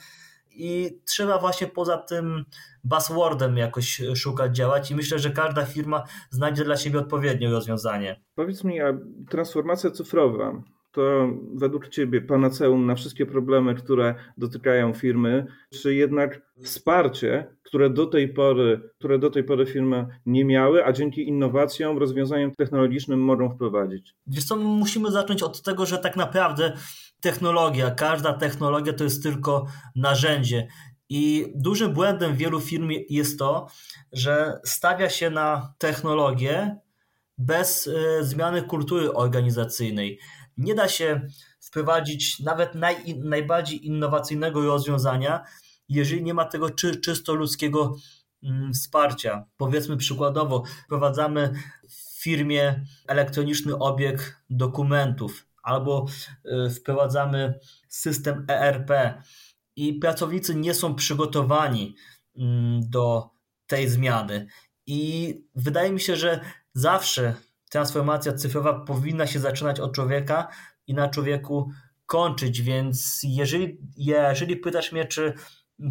i 0.50 1.00
trzeba 1.04 1.38
właśnie 1.38 1.66
poza 1.66 1.96
tym 1.98 2.44
buzzwordem 2.84 3.56
jakoś 3.56 4.02
szukać, 4.14 4.56
działać 4.56 4.90
i 4.90 4.94
myślę, 4.94 5.18
że 5.18 5.30
każda 5.30 5.66
firma 5.66 6.04
znajdzie 6.30 6.64
dla 6.64 6.76
siebie 6.76 6.98
odpowiednie 6.98 7.50
rozwiązanie. 7.50 8.20
Powiedz 8.34 8.64
mi, 8.64 8.80
a 8.80 8.92
transformacja 9.30 9.90
cyfrowa 9.90 10.62
to 10.92 11.28
według 11.54 11.88
Ciebie 11.88 12.20
panaceum 12.20 12.86
na 12.86 12.94
wszystkie 12.94 13.26
problemy, 13.26 13.74
które 13.74 14.14
dotykają 14.38 14.94
firmy, 14.94 15.46
czy 15.70 15.94
jednak 15.94 16.42
wsparcie, 16.62 17.56
które 17.62 17.90
do 17.90 18.06
tej 18.06 18.28
pory, 18.28 18.90
które 18.98 19.18
do 19.18 19.30
tej 19.30 19.44
pory 19.44 19.66
firmy 19.66 20.06
nie 20.26 20.44
miały, 20.44 20.84
a 20.84 20.92
dzięki 20.92 21.28
innowacjom, 21.28 21.98
rozwiązaniom 21.98 22.54
technologicznym 22.54 23.20
mogą 23.20 23.50
wprowadzić? 23.50 24.14
Wiesz 24.26 24.44
co, 24.44 24.56
musimy 24.56 25.10
zacząć 25.10 25.42
od 25.42 25.62
tego, 25.62 25.86
że 25.86 25.98
tak 25.98 26.16
naprawdę 26.16 26.72
technologia, 27.20 27.90
każda 27.90 28.32
technologia 28.32 28.92
to 28.92 29.04
jest 29.04 29.22
tylko 29.22 29.66
narzędzie. 29.96 30.68
I 31.08 31.52
dużym 31.54 31.92
błędem 31.92 32.36
wielu 32.36 32.60
firm 32.60 32.88
jest 33.08 33.38
to, 33.38 33.66
że 34.12 34.60
stawia 34.64 35.08
się 35.08 35.30
na 35.30 35.74
technologię 35.78 36.76
bez 37.38 37.86
e, 37.88 38.24
zmiany 38.24 38.62
kultury 38.62 39.12
organizacyjnej. 39.12 40.18
Nie 40.60 40.74
da 40.74 40.88
się 40.88 41.20
wprowadzić 41.60 42.40
nawet 42.40 42.74
naj, 42.74 43.18
najbardziej 43.18 43.86
innowacyjnego 43.86 44.66
rozwiązania, 44.66 45.44
jeżeli 45.88 46.22
nie 46.22 46.34
ma 46.34 46.44
tego 46.44 46.70
czy, 46.70 47.00
czysto 47.00 47.34
ludzkiego 47.34 47.96
mm, 48.42 48.72
wsparcia. 48.72 49.44
Powiedzmy 49.56 49.96
przykładowo, 49.96 50.64
wprowadzamy 50.84 51.52
w 51.88 52.22
firmie 52.22 52.84
elektroniczny 53.08 53.78
obieg 53.78 54.44
dokumentów 54.50 55.46
albo 55.62 56.06
y, 56.66 56.70
wprowadzamy 56.70 57.58
system 57.88 58.46
ERP 58.48 58.90
i 59.76 59.94
pracownicy 59.94 60.54
nie 60.54 60.74
są 60.74 60.94
przygotowani 60.94 61.96
mm, 62.36 62.80
do 62.90 63.30
tej 63.66 63.88
zmiany. 63.88 64.46
I 64.86 65.34
wydaje 65.54 65.92
mi 65.92 66.00
się, 66.00 66.16
że 66.16 66.40
zawsze 66.74 67.34
transformacja 67.70 68.32
cyfrowa 68.32 68.80
powinna 68.80 69.26
się 69.26 69.38
zaczynać 69.38 69.80
od 69.80 69.94
człowieka 69.94 70.48
i 70.86 70.94
na 70.94 71.08
człowieku 71.08 71.70
kończyć, 72.06 72.62
więc 72.62 73.20
jeżeli, 73.24 73.78
jeżeli 73.96 74.56
pytasz 74.56 74.92
mnie, 74.92 75.04
czy 75.04 75.32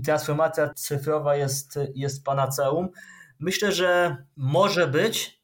transformacja 0.05 0.74
cyfrowa 0.74 1.36
jest, 1.36 1.79
jest 1.95 2.25
panaceum, 2.25 2.89
myślę, 3.39 3.71
że 3.71 4.17
może 4.36 4.88
być, 4.88 5.41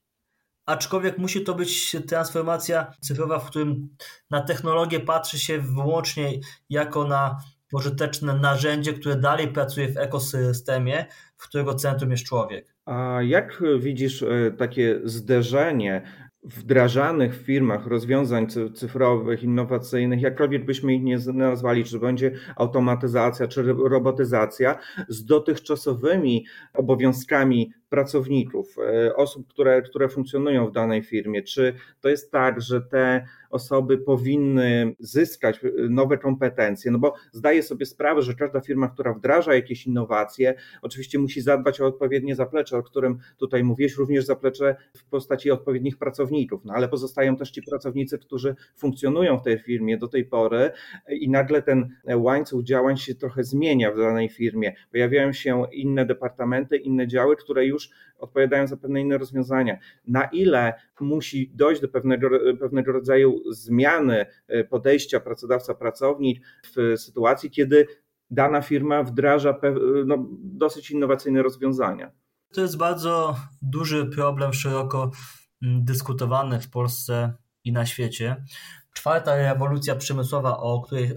aczkolwiek 0.66 1.18
musi 1.18 1.44
to 1.44 1.56
być 1.56 1.96
transformacja 2.08 2.92
cyfrowa, 3.02 3.40
w 3.40 3.50
którym 3.50 3.90
na 4.30 4.42
technologię 4.42 5.00
patrzy 5.00 5.40
się 5.40 5.60
wyłącznie 5.60 6.32
jako 6.70 7.08
na 7.08 7.40
pożyteczne 7.72 8.34
narzędzie, 8.34 8.94
które 8.94 9.16
dalej 9.16 9.48
pracuje 9.48 9.90
w 9.90 9.98
ekosystemie, 9.98 11.06
w 11.38 11.48
którego 11.48 11.76
centrum 11.76 12.12
jest 12.12 12.24
człowiek. 12.24 12.76
A 12.86 13.20
jak 13.22 13.64
widzisz 13.80 14.24
e, 14.24 14.52
takie 14.58 15.00
zderzenie 15.04 16.02
wdrażanych 16.46 17.36
w 17.36 17.46
firmach 17.46 17.88
rozwiązań 17.88 18.48
cyfrowych, 18.74 19.44
innowacyjnych, 19.44 20.22
jakkolwiek 20.22 20.66
byśmy 20.66 20.96
ich 20.96 21.04
nie 21.04 21.18
nazwali, 21.34 21.84
czy 21.84 22.00
będzie 22.00 22.32
automatyzacja, 22.56 23.48
czy 23.48 23.64
robotyzacja, 23.64 24.78
z 25.08 25.26
dotychczasowymi 25.26 26.46
obowiązkami 26.74 27.72
pracowników, 27.96 28.76
e, 28.80 29.16
osób, 29.16 29.48
które, 29.48 29.82
które 29.82 30.10
funkcjonują 30.10 30.68
w 30.68 30.72
danej 30.72 31.04
firmie? 31.04 31.44
Czy 31.44 31.74
to 32.02 32.10
jest 32.10 32.32
tak, 32.32 32.62
że 32.62 32.82
te 32.82 33.26
osoby 33.50 33.98
powinny 33.98 34.96
zyskać 35.00 35.60
e, 35.64 35.70
nowe 35.90 36.18
kompetencje? 36.18 36.92
No 36.92 37.00
bo 37.00 37.14
zdaję 37.32 37.64
sobie 37.64 37.86
sprawę, 37.86 38.22
że 38.22 38.34
każda 38.34 38.62
firma, 38.62 38.88
która 38.88 39.14
wdraża 39.14 39.56
jakieś 39.56 39.88
innowacje, 39.88 40.54
oczywiście 40.82 41.20
musi 41.20 41.42
zadbać 41.42 41.82
o 41.82 41.86
odpowiednie 41.86 42.36
zaplecze, 42.36 42.78
o 42.78 42.84
którym 42.84 43.20
tutaj 43.38 43.64
mówiłeś, 43.64 43.96
również 43.96 44.26
zaplecze 44.26 44.76
w 44.98 45.06
postaci 45.06 45.52
odpowiednich 45.52 45.98
pracowników, 45.98 46.66
no 46.66 46.74
ale 46.74 46.88
pozostają 46.88 47.38
też 47.38 47.52
ci 47.52 47.62
pracownicy, 47.62 48.20
którzy 48.20 48.56
funkcjonują 48.76 49.40
w 49.40 49.44
tej 49.44 49.60
firmie 49.60 49.98
do 49.98 50.08
tej 50.08 50.26
pory 50.26 50.72
i 51.10 51.30
nagle 51.30 51.62
ten 51.62 51.90
łańcuch 52.16 52.64
działań 52.64 52.98
się 52.98 53.16
trochę 53.16 53.44
zmienia 53.44 53.92
w 53.92 53.98
danej 53.98 54.30
firmie. 54.30 54.74
Pojawiają 54.92 55.34
się 55.34 55.64
inne 55.72 56.06
departamenty, 56.06 56.78
inne 56.78 57.08
działy, 57.08 57.36
które 57.36 57.66
już 57.66 57.85
odpowiadają 58.18 58.68
za 58.68 58.78
pewne 58.78 59.02
inne 59.02 59.18
rozwiązania. 59.18 59.78
Na 60.08 60.24
ile 60.24 60.74
musi 61.00 61.52
dojść 61.54 61.82
do 61.82 61.88
pewnego, 61.88 62.30
pewnego 62.60 62.92
rodzaju 62.92 63.42
zmiany 63.52 64.26
e, 64.48 64.64
podejścia 64.64 65.20
pracodawca-pracownik 65.20 66.42
w 66.64 66.98
sytuacji, 66.98 67.52
kiedy 67.52 67.88
dana 68.30 68.62
firma 68.62 69.04
wdraża 69.04 69.60
no, 70.06 70.26
dosyć 70.40 70.92
innowacyjne 70.92 71.42
rozwiązania. 71.44 72.12
To 72.54 72.62
jest 72.62 72.78
bardzo 72.78 73.36
duży 73.62 74.06
problem, 74.06 74.54
szeroko 74.54 75.12
mm, 75.64 75.86
dyskutowany 75.86 76.62
w 76.62 76.70
Polsce 76.70 77.34
i 77.64 77.72
na 77.72 77.86
świecie. 77.86 78.44
Czwarta 78.94 79.36
rewolucja 79.36 79.96
przemysłowa, 79.96 80.58
o 80.58 80.82
której, 80.82 81.12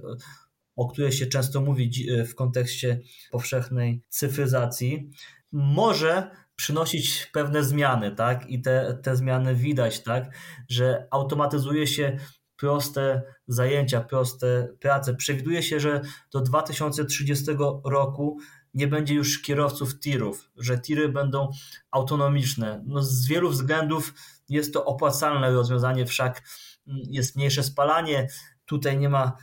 o 0.76 0.88
której 0.88 1.12
się 1.12 1.26
często 1.26 1.60
mówi 1.60 1.90
w 2.28 2.34
kontekście 2.34 3.00
powszechnej 3.30 4.02
cyfryzacji, 4.08 5.10
może 5.52 6.30
przynosić 6.58 7.26
pewne 7.32 7.64
zmiany, 7.64 8.14
tak? 8.14 8.50
I 8.50 8.62
te, 8.62 8.98
te 9.02 9.16
zmiany 9.16 9.54
widać, 9.54 10.00
tak? 10.02 10.34
Że 10.68 11.06
automatyzuje 11.10 11.86
się 11.86 12.16
proste 12.56 13.22
zajęcia, 13.48 14.00
proste 14.00 14.68
prace. 14.80 15.14
Przewiduje 15.14 15.62
się, 15.62 15.80
że 15.80 16.00
do 16.32 16.40
2030 16.40 17.46
roku 17.84 18.38
nie 18.74 18.86
będzie 18.86 19.14
już 19.14 19.42
kierowców 19.42 20.00
tirów, 20.00 20.50
że 20.56 20.78
tiry 20.78 21.08
będą 21.08 21.50
autonomiczne. 21.90 22.82
No 22.86 23.02
z 23.02 23.26
wielu 23.26 23.50
względów 23.50 24.14
jest 24.48 24.72
to 24.72 24.84
opłacalne 24.84 25.50
rozwiązanie, 25.50 26.06
wszak 26.06 26.42
jest 26.86 27.36
mniejsze 27.36 27.62
spalanie. 27.62 28.28
Tutaj 28.64 28.98
nie 28.98 29.08
ma 29.08 29.36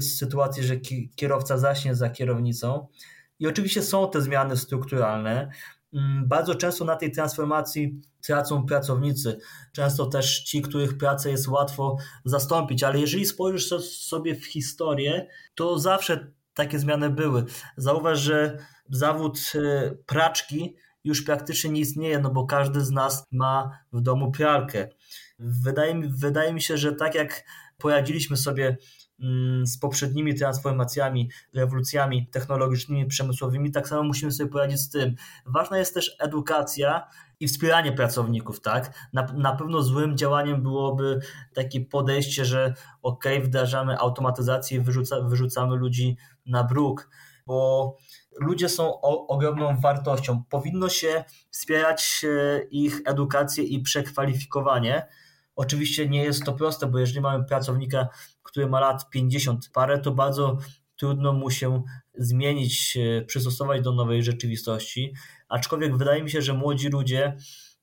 sytuacji, 0.00 0.62
że 0.62 0.76
kierowca 1.16 1.58
zaśnie 1.58 1.94
za 1.94 2.10
kierownicą. 2.10 2.88
I 3.38 3.46
oczywiście 3.46 3.82
są 3.82 4.10
te 4.10 4.22
zmiany 4.22 4.56
strukturalne. 4.56 5.50
Mm, 5.94 6.28
bardzo 6.28 6.54
często 6.54 6.84
na 6.84 6.96
tej 6.96 7.12
transformacji 7.12 8.00
tracą 8.20 8.66
pracownicy, 8.66 9.38
często 9.72 10.06
też 10.06 10.42
ci, 10.42 10.62
których 10.62 10.98
pracę 10.98 11.30
jest 11.30 11.48
łatwo 11.48 11.96
zastąpić, 12.24 12.82
ale 12.82 13.00
jeżeli 13.00 13.26
spojrzysz 13.26 13.68
sobie 13.98 14.34
w 14.34 14.46
historię, 14.46 15.26
to 15.54 15.78
zawsze 15.78 16.32
takie 16.54 16.78
zmiany 16.78 17.10
były. 17.10 17.44
Zauważ, 17.76 18.20
że 18.20 18.58
zawód 18.90 19.38
e, 19.54 19.90
praczki 20.06 20.76
już 21.04 21.22
praktycznie 21.22 21.70
nie 21.70 21.80
istnieje, 21.80 22.18
no 22.18 22.30
bo 22.30 22.46
każdy 22.46 22.80
z 22.80 22.90
nas 22.90 23.26
ma 23.32 23.78
w 23.92 24.00
domu 24.00 24.30
pralkę. 24.30 24.88
Wydaje 25.38 25.94
mi, 25.94 26.08
wydaje 26.08 26.54
mi 26.54 26.60
się, 26.62 26.76
że 26.76 26.92
tak 26.92 27.14
jak 27.14 27.44
poradziliśmy 27.78 28.36
sobie 28.36 28.76
z 29.64 29.78
poprzednimi 29.78 30.34
transformacjami, 30.34 31.30
rewolucjami 31.54 32.26
technologicznymi, 32.26 33.06
przemysłowymi, 33.06 33.70
tak 33.70 33.88
samo 33.88 34.02
musimy 34.02 34.32
sobie 34.32 34.50
poradzić 34.50 34.80
z 34.80 34.90
tym. 34.90 35.14
Ważna 35.46 35.78
jest 35.78 35.94
też 35.94 36.16
edukacja 36.20 37.06
i 37.40 37.48
wspieranie 37.48 37.92
pracowników, 37.92 38.60
tak? 38.60 39.08
Na, 39.12 39.22
na 39.22 39.56
pewno 39.56 39.82
złym 39.82 40.16
działaniem 40.16 40.62
byłoby 40.62 41.20
takie 41.54 41.80
podejście, 41.80 42.44
że 42.44 42.74
ok, 43.02 43.24
wdrażamy 43.42 43.98
automatyzację 43.98 44.78
i 44.78 44.80
wyrzuca, 44.80 45.20
wyrzucamy 45.20 45.76
ludzi 45.76 46.16
na 46.46 46.64
bruk, 46.64 47.10
bo 47.46 47.96
ludzie 48.40 48.68
są 48.68 49.00
o, 49.00 49.26
ogromną 49.26 49.80
wartością. 49.80 50.42
Powinno 50.50 50.88
się 50.88 51.24
wspierać 51.50 52.26
ich 52.70 53.00
edukację 53.04 53.64
i 53.64 53.82
przekwalifikowanie. 53.82 55.06
Oczywiście 55.56 56.08
nie 56.08 56.24
jest 56.24 56.44
to 56.44 56.52
proste, 56.52 56.86
bo 56.86 56.98
jeżeli 56.98 57.20
mamy 57.20 57.44
pracownika, 57.44 58.08
który 58.42 58.66
ma 58.66 58.80
lat 58.80 59.10
50 59.10 59.70
parę, 59.72 59.98
to 59.98 60.12
bardzo 60.12 60.58
trudno 60.96 61.32
mu 61.32 61.50
się 61.50 61.82
zmienić, 62.14 62.98
przystosować 63.26 63.82
do 63.82 63.92
nowej 63.92 64.22
rzeczywistości. 64.22 65.14
Aczkolwiek 65.48 65.96
wydaje 65.96 66.22
mi 66.22 66.30
się, 66.30 66.42
że 66.42 66.54
młodzi 66.54 66.88
ludzie, 66.88 67.36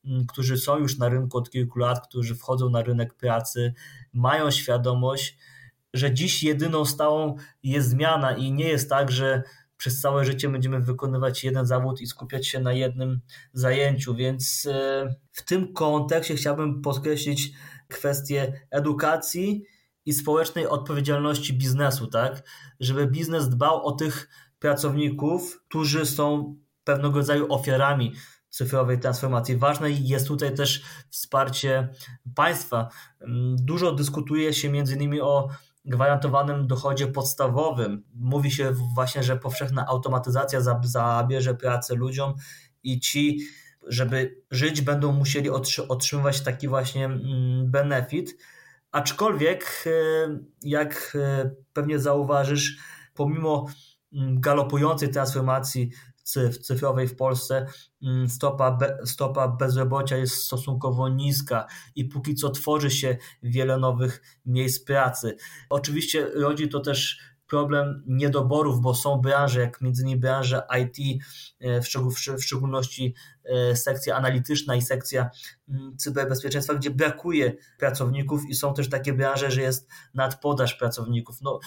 mm, 0.06 0.26
którzy 0.26 0.58
są 0.58 0.78
już 0.78 0.98
na 0.98 1.10
rynku 1.10 1.38
od 1.38 1.50
kilku 1.50 1.80
lat, 1.80 2.08
którzy 2.08 2.36
wchodzą 2.36 2.70
na 2.70 2.82
rynek 2.82 3.14
pracy, 3.14 3.74
mają 4.14 4.52
świadomość, 4.52 5.38
że 5.94 6.14
dziś 6.14 6.44
jedyną 6.44 6.86
stałą 6.86 7.36
jest 7.64 7.90
zmiana 7.90 8.32
i 8.32 8.52
nie 8.52 8.68
jest 8.68 8.90
tak, 8.90 9.12
że 9.12 9.44
przez 9.78 10.02
całe 10.02 10.26
życie 10.26 10.50
będziemy 10.50 10.80
wykonywać 10.80 11.44
jeden 11.44 11.66
zawód 11.66 12.02
i 12.02 12.08
skupiać 12.08 12.48
się 12.48 12.60
na 12.60 12.74
jednym 12.74 13.22
zajęciu, 13.54 14.16
więc 14.16 14.68
e, 14.72 15.16
w 15.32 15.46
tym 15.46 15.74
kontekście 15.74 16.36
chciałbym 16.36 16.82
podkreślić 16.82 17.52
kwestię 17.88 18.62
edukacji 18.72 19.64
i 20.10 20.14
społecznej 20.14 20.68
odpowiedzialności 20.68 21.54
biznesu, 21.54 22.08
tak? 22.08 22.44
Żeby 22.80 23.08
biznes 23.08 23.50
dbał 23.50 23.86
o 23.86 23.92
tych 23.92 24.30
pracowników, 24.60 25.62
którzy 25.68 26.06
są 26.06 26.56
pewnego 26.84 27.16
rodzaju 27.16 27.54
ofiarami 27.54 28.14
cyfrowej 28.50 29.00
transformacji. 29.00 29.58
Ważne 29.58 29.92
jest 29.92 30.28
tutaj 30.28 30.56
też 30.56 30.82
wsparcie 31.10 31.90
państwa. 32.36 32.90
Dużo 33.56 33.92
dyskutuje 33.92 34.54
się 34.54 34.70
między 34.70 34.96
innymi 34.96 35.22
o 35.22 35.50
gwarantowanym 35.86 36.68
dochodzie 36.68 37.08
podstawowym. 37.08 38.04
Mówi 38.16 38.52
się 38.52 38.72
właśnie, 38.96 39.24
że 39.24 39.38
powszechna 39.38 39.88
automatyzacja 39.88 40.60
zabierze 40.82 41.56
pracę 41.56 41.96
ludziom 41.96 42.34
i 42.84 43.00
ci, 43.00 43.40
żeby 43.88 44.42
żyć, 44.52 44.82
będą 44.82 45.12
musieli 45.12 45.50
otrzymywać 45.88 46.42
taki 46.42 46.68
właśnie 46.68 47.06
mm, 47.06 47.72
benefit. 47.72 48.36
Aczkolwiek, 48.92 49.86
jak 50.64 51.18
pewnie 51.74 52.00
zauważysz, 52.00 52.78
pomimo 53.14 53.66
mm, 54.14 54.42
galopującej 54.42 55.10
transformacji 55.10 55.90
cyfrowej 56.62 57.08
w 57.08 57.16
Polsce 57.16 57.66
mm, 58.02 58.30
stopa, 58.30 58.78
stopa 59.06 59.48
bezrobocia 59.48 60.18
jest 60.18 60.36
stosunkowo 60.36 61.10
niska 61.10 61.66
i 61.96 62.06
póki 62.06 62.36
co 62.36 62.50
tworzy 62.50 62.92
się 62.92 63.18
wiele 63.44 63.78
nowych 63.78 64.22
miejsc 64.46 64.84
pracy. 64.84 65.38
Oczywiście 65.70 66.26
rodzi 66.36 66.70
to 66.70 66.80
też 66.80 67.20
problem 67.50 68.04
niedoborów, 68.08 68.82
bo 68.82 68.96
są 68.96 69.18
branże, 69.18 69.60
jak 69.60 69.82
między 69.82 70.02
innymi 70.02 70.20
branża 70.20 70.64
IT, 70.82 71.24
e, 71.60 71.82
w, 71.82 71.88
w 72.38 72.44
szczególności 72.44 73.16
e, 73.46 73.76
sekcja 73.76 74.16
analityczna 74.16 74.76
i 74.76 74.82
sekcja 74.82 75.30
mm, 75.70 75.98
cyberbezpieczeństwa, 75.98 76.76
gdzie 76.76 76.90
brakuje 76.90 77.54
pracowników 77.80 78.42
i 78.50 78.56
są 78.56 78.74
też 78.74 78.90
takie 78.90 79.14
branże, 79.14 79.52
że 79.52 79.62
jest 79.62 79.88
nadpodaż 80.14 80.74
pracowników. 80.74 81.42
No, 81.42 81.60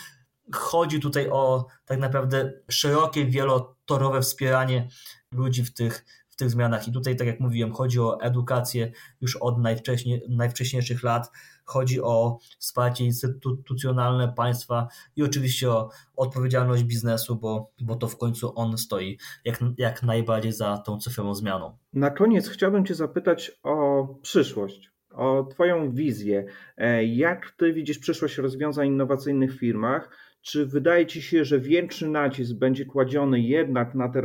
chodzi 0.54 1.00
tutaj 1.00 1.30
o 1.30 1.66
tak 1.84 1.98
naprawdę 1.98 2.52
szerokie, 2.70 3.26
wielotorowe 3.26 4.22
wspieranie 4.22 4.88
ludzi 5.32 5.64
w 5.64 5.74
tych, 5.74 6.04
tych 6.42 6.50
zmianach. 6.50 6.88
I 6.88 6.92
tutaj, 6.92 7.16
tak 7.16 7.26
jak 7.26 7.40
mówiłem, 7.40 7.72
chodzi 7.72 8.00
o 8.00 8.20
edukację 8.20 8.92
już 9.20 9.36
od 9.36 9.58
najwcześniej, 9.58 10.22
najwcześniejszych 10.28 11.02
lat, 11.02 11.30
chodzi 11.64 12.00
o 12.00 12.38
wsparcie 12.58 13.04
instytucjonalne 13.04 14.32
państwa 14.36 14.88
i 15.16 15.22
oczywiście 15.22 15.70
o 15.70 15.90
odpowiedzialność 16.16 16.82
biznesu, 16.82 17.36
bo, 17.36 17.70
bo 17.80 17.96
to 17.96 18.08
w 18.08 18.18
końcu 18.18 18.52
on 18.54 18.78
stoi 18.78 19.18
jak, 19.44 19.60
jak 19.78 20.02
najbardziej 20.02 20.52
za 20.52 20.78
tą 20.78 20.98
cyfrową 20.98 21.34
zmianą. 21.34 21.76
Na 21.92 22.10
koniec 22.10 22.48
chciałbym 22.48 22.86
Cię 22.86 22.94
zapytać 22.94 23.52
o 23.62 24.06
przyszłość 24.22 24.92
o 25.14 25.46
Twoją 25.50 25.92
wizję. 25.92 26.44
E, 26.76 27.04
jak 27.04 27.50
Ty 27.50 27.72
widzisz 27.72 27.98
przyszłość 27.98 28.38
rozwiązań 28.38 28.86
innowacyjnych 28.86 29.54
w 29.54 29.58
firmach? 29.58 30.16
Czy 30.42 30.66
wydaje 30.66 31.06
Ci 31.06 31.22
się, 31.22 31.44
że 31.44 31.60
większy 31.60 32.08
nacisk 32.08 32.52
będzie 32.52 32.84
kładziony 32.84 33.40
jednak 33.40 33.94
na 33.94 34.08
te 34.08 34.22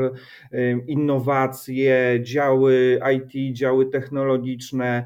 innowacje, 0.87 2.19
działy 2.23 2.99
IT, 3.15 3.57
działy 3.57 3.85
technologiczne, 3.85 5.03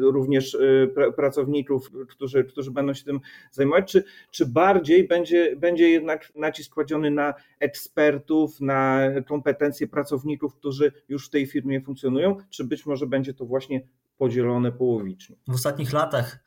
również 0.00 0.54
e, 0.54 1.12
pracowników, 1.12 1.90
którzy, 2.08 2.44
którzy 2.44 2.70
będą 2.70 2.94
się 2.94 3.04
tym 3.04 3.20
zajmować, 3.50 3.92
czy, 3.92 4.04
czy 4.30 4.46
bardziej 4.46 5.08
będzie, 5.08 5.56
będzie 5.56 5.90
jednak 5.90 6.32
nacisk 6.36 6.74
kładziony 6.74 7.10
na 7.10 7.34
ekspertów, 7.58 8.60
na 8.60 9.00
kompetencje 9.26 9.86
pracowników, 9.86 10.54
którzy 10.54 10.92
już 11.08 11.26
w 11.26 11.30
tej 11.30 11.46
firmie 11.46 11.80
funkcjonują, 11.80 12.36
czy 12.50 12.64
być 12.64 12.86
może 12.86 13.06
będzie 13.06 13.34
to 13.34 13.44
właśnie 13.46 13.80
podzielone 14.18 14.72
połowicznie? 14.72 15.36
W 15.48 15.54
ostatnich 15.54 15.92
latach 15.92 16.38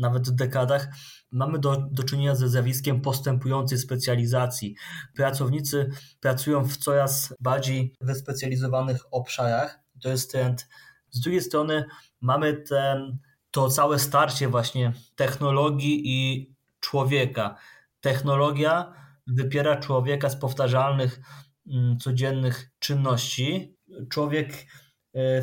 nawet 0.00 0.30
dekadach, 0.30 0.88
mamy 1.30 1.58
do, 1.58 1.76
do 1.90 2.02
czynienia 2.02 2.34
ze 2.34 2.48
zjawiskiem 2.48 3.00
postępującej 3.00 3.78
specjalizacji. 3.78 4.76
Pracownicy 5.14 5.90
pracują 6.20 6.64
w 6.64 6.76
coraz 6.76 7.34
bardziej 7.40 7.94
wyspecjalizowanych 8.00 9.00
obszarach. 9.10 9.80
To 10.02 10.08
jest 10.08 10.32
trend. 10.32 10.68
Z 11.10 11.20
drugiej 11.20 11.40
strony 11.40 11.84
mamy 12.20 12.54
ten, 12.54 13.18
to 13.50 13.68
całe 13.68 13.98
starcie 13.98 14.48
właśnie 14.48 14.92
technologii 15.16 16.02
i 16.04 16.50
człowieka. 16.80 17.56
Technologia 18.00 18.92
wypiera 19.26 19.76
człowieka 19.76 20.30
z 20.30 20.36
powtarzalnych, 20.36 21.20
mm, 21.66 21.98
codziennych 21.98 22.70
czynności. 22.78 23.76
Człowiek 24.10 24.66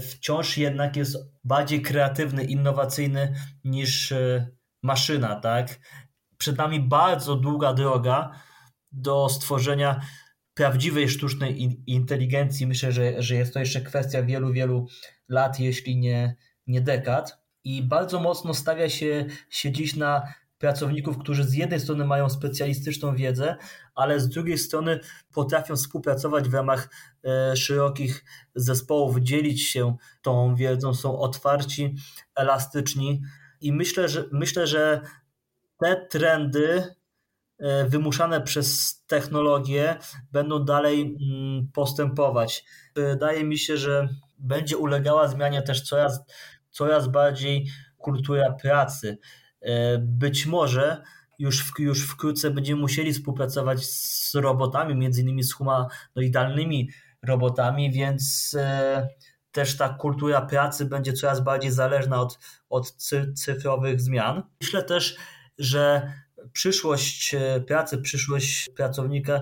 wciąż 0.10 0.58
jednak 0.58 0.96
jest 0.96 1.18
bardziej 1.44 1.82
kreatywny, 1.82 2.44
innowacyjny 2.44 3.36
niż 3.64 4.12
e, 4.12 4.48
maszyna, 4.84 5.36
tak? 5.36 5.80
Przed 6.38 6.58
nami 6.58 6.80
bardzo 6.80 7.36
długa 7.36 7.74
droga 7.74 8.32
do 8.92 9.30
stworzenia 9.30 10.02
prawdziwej 10.54 11.10
sztucznej 11.10 11.82
inteligencji. 11.88 12.68
Myślę, 12.68 12.92
że, 12.92 13.22
że 13.22 13.36
jest 13.36 13.54
to 13.54 13.60
jeszcze 13.60 13.82
kwestia 13.82 14.24
wielu, 14.24 14.54
wielu 14.54 14.88
lat, 15.30 15.60
jeśli 15.60 15.98
nie, 15.98 16.36
nie 16.68 16.82
dekad. 16.82 17.38
I 17.64 17.84
bardzo 17.84 18.20
mocno 18.20 18.54
stawia 18.54 18.90
się, 18.90 19.26
się 19.50 19.72
dziś 19.72 19.96
na 19.96 20.34
pracowników, 20.60 21.18
którzy 21.18 21.44
z 21.44 21.54
jednej 21.54 21.80
strony 21.80 22.06
mają 22.06 22.30
specjalistyczną 22.30 23.16
wiedzę, 23.16 23.56
ale 23.96 24.20
z 24.20 24.30
drugiej 24.30 24.58
strony 24.58 25.00
potrafią 25.34 25.76
współpracować 25.76 26.50
w 26.50 26.54
ramach 26.54 26.90
e, 27.26 27.56
szerokich 27.56 28.26
zespołów, 28.56 29.18
dzielić 29.20 29.70
się 29.70 29.96
tą 30.22 30.56
wiedzą, 30.56 30.94
są 30.94 31.20
otwarci, 31.20 31.96
elastyczni 32.36 33.22
i 33.62 33.74
myślę, 33.74 34.10
że 34.10 34.26
myślę, 34.32 34.68
że 34.68 35.02
te 35.80 36.08
trendy 36.10 36.84
e, 37.60 37.86
wymuszane 37.86 38.42
przez 38.42 39.00
technologię 39.08 39.98
będą 40.32 40.66
dalej 40.66 41.02
mm, 41.02 41.68
postępować. 41.74 42.66
Wydaje 42.96 43.44
mi 43.44 43.58
się, 43.58 43.78
że 43.78 44.08
będzie 44.40 44.78
ulegała 44.78 45.28
zmianie 45.28 45.62
też 45.62 45.82
coraz, 45.82 46.20
coraz 46.72 47.08
bardziej 47.08 47.68
kultura 47.98 48.52
pracy. 48.52 49.18
E, 49.68 49.98
być 49.98 50.46
może 50.46 51.04
już, 51.40 51.64
w, 51.64 51.80
już 51.80 52.08
wkrótce 52.08 52.52
będziemy 52.52 52.82
musieli 52.82 53.14
współpracować 53.14 53.86
z 53.86 54.36
robotami, 54.36 54.96
między 54.96 55.22
innymi 55.22 55.44
z 55.44 55.54
humanoidalnymi 55.54 56.90
robotami, 57.24 57.92
więc 57.92 58.56
e, 58.60 59.08
też 59.52 59.78
ta 59.78 59.90
kultura 59.90 60.42
pracy 60.42 60.86
będzie 60.86 61.14
coraz 61.14 61.42
bardziej 61.42 61.72
zależna 61.72 62.22
od, 62.22 62.40
od 62.70 62.92
cyfrowych 63.36 64.02
zmian. 64.02 64.44
Myślę 64.62 64.84
też, 64.84 65.18
że 65.58 66.14
przyszłość 66.54 67.34
e, 67.34 67.62
pracy, 67.62 67.98
przyszłość 67.98 68.70
pracownika 68.76 69.42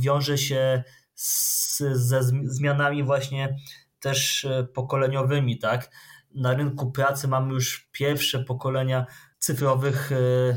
wiąże 0.00 0.38
się 0.38 0.82
z, 1.14 1.78
ze 1.78 2.22
zmianami 2.44 3.04
właśnie 3.04 3.56
też 4.00 4.46
pokoleniowymi, 4.74 5.58
tak? 5.58 5.90
Na 6.34 6.54
rynku 6.54 6.92
pracy 6.92 7.28
mamy 7.28 7.54
już 7.54 7.88
pierwsze 7.92 8.44
pokolenia 8.44 9.06
cyfrowych 9.42 10.12
e, 10.12 10.16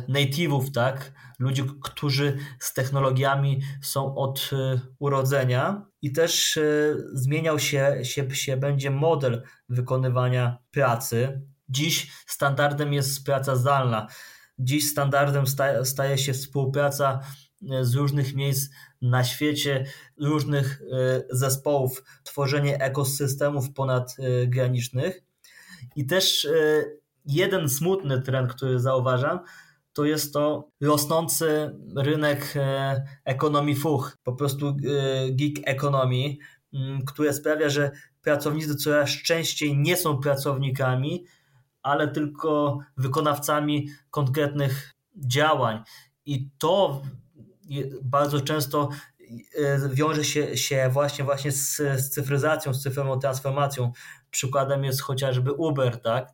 native'ów, 0.09 0.71
tak? 0.71 1.13
Ludzi, 1.39 1.63
którzy 1.81 2.37
z 2.59 2.73
technologiami 2.73 3.61
są 3.81 4.15
od 4.15 4.49
e, 4.53 4.79
urodzenia 4.99 5.85
i 6.01 6.11
też 6.11 6.57
e, 6.57 6.61
zmieniał 7.13 7.59
się, 7.59 7.99
się, 8.03 8.35
się 8.35 8.57
będzie 8.57 8.91
model 8.91 9.43
wykonywania 9.69 10.57
pracy. 10.71 11.41
Dziś 11.69 12.11
standardem 12.27 12.93
jest 12.93 13.25
praca 13.25 13.55
zdalna. 13.55 14.07
Dziś 14.59 14.89
standardem 14.89 15.47
staje, 15.47 15.85
staje 15.85 16.17
się 16.17 16.33
współpraca 16.33 17.19
z 17.81 17.95
różnych 17.95 18.35
miejsc 18.35 18.73
na 19.01 19.23
świecie, 19.23 19.85
różnych 20.21 20.81
zespołów, 21.29 22.03
tworzenie 22.23 22.77
ekosystemów 22.77 23.73
ponadgranicznych. 23.73 25.24
I 25.95 26.05
też 26.05 26.45
e, 26.45 26.83
jeden 27.25 27.69
smutny 27.69 28.21
trend, 28.21 28.53
który 28.53 28.79
zauważam, 28.79 29.39
to 29.93 30.05
jest 30.05 30.33
to 30.33 30.69
rosnący 30.81 31.75
rynek 31.95 32.53
e, 32.55 33.03
ekonomii 33.25 33.75
fuch, 33.75 34.17
po 34.23 34.33
prostu 34.33 34.67
e, 34.67 35.31
gig 35.31 35.59
ekonomii, 35.63 36.39
które 37.07 37.33
sprawia, 37.33 37.69
że 37.69 37.91
pracownicy 38.21 38.75
coraz 38.75 39.09
częściej 39.09 39.77
nie 39.77 39.97
są 39.97 40.17
pracownikami, 40.17 41.25
ale 41.81 42.07
tylko 42.07 42.79
wykonawcami 42.97 43.89
konkretnych 44.11 44.93
działań. 45.15 45.83
I 46.25 46.49
to 46.57 47.01
bardzo 48.03 48.41
często 48.41 48.89
wiąże 49.89 50.23
się, 50.23 50.57
się 50.57 50.89
właśnie, 50.93 51.25
właśnie 51.25 51.51
z, 51.51 51.75
z 51.75 52.09
cyfryzacją, 52.09 52.73
z 52.73 52.83
cyfrową 52.83 53.19
transformacją. 53.19 53.91
Przykładem 54.35 54.83
jest 54.83 55.01
chociażby 55.01 55.53
Uber, 55.53 56.01
tak? 56.01 56.33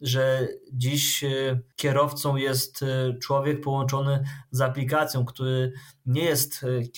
Że 0.00 0.48
dziś 0.72 1.24
e, 1.24 1.60
kierowcą 1.76 2.36
jest 2.36 2.82
e, 2.82 3.18
człowiek 3.18 3.60
połączony 3.60 4.24
z 4.50 4.60
aplikacją, 4.60 5.24
który 5.24 5.72
nie 6.06 6.24
jest 6.24 6.64
e, 6.64 6.88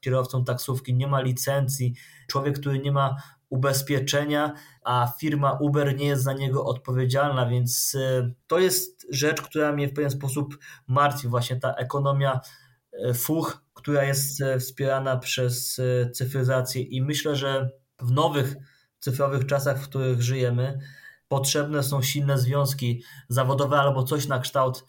kierowcą, 0.00 0.44
taksówki, 0.44 0.94
nie 0.94 1.06
ma 1.06 1.20
licencji, 1.20 1.94
człowiek, 2.28 2.58
który 2.60 2.78
nie 2.78 2.92
ma 2.92 3.16
ubezpieczenia, 3.48 4.52
a 4.84 5.12
firma 5.20 5.58
Uber 5.60 5.96
nie 5.96 6.06
jest 6.06 6.22
za 6.22 6.32
niego 6.32 6.64
odpowiedzialna, 6.64 7.46
więc 7.46 7.96
to 8.46 8.58
jest 8.58 9.06
rzecz, 9.10 9.42
która 9.42 9.72
mnie 9.72 9.88
w 9.88 9.94
pewien 9.94 10.10
sposób 10.10 10.58
martwi, 10.86 11.28
właśnie 11.28 11.56
ta 11.56 11.74
ekonomia 11.74 12.40
fuch, 13.14 13.64
która 13.74 14.04
jest 14.04 14.42
wspierana 14.60 15.16
przez 15.16 15.80
cyfryzację. 16.12 16.82
I 16.82 17.02
myślę, 17.02 17.36
że 17.36 17.70
w 18.00 18.10
nowych 18.10 18.56
cyfrowych 19.04 19.46
czasach, 19.46 19.82
w 19.82 19.88
których 19.88 20.22
żyjemy, 20.22 20.78
potrzebne 21.28 21.82
są 21.82 22.02
silne 22.02 22.38
związki 22.38 23.02
zawodowe 23.28 23.76
albo 23.76 24.02
coś 24.02 24.28
na 24.28 24.38
kształt 24.38 24.84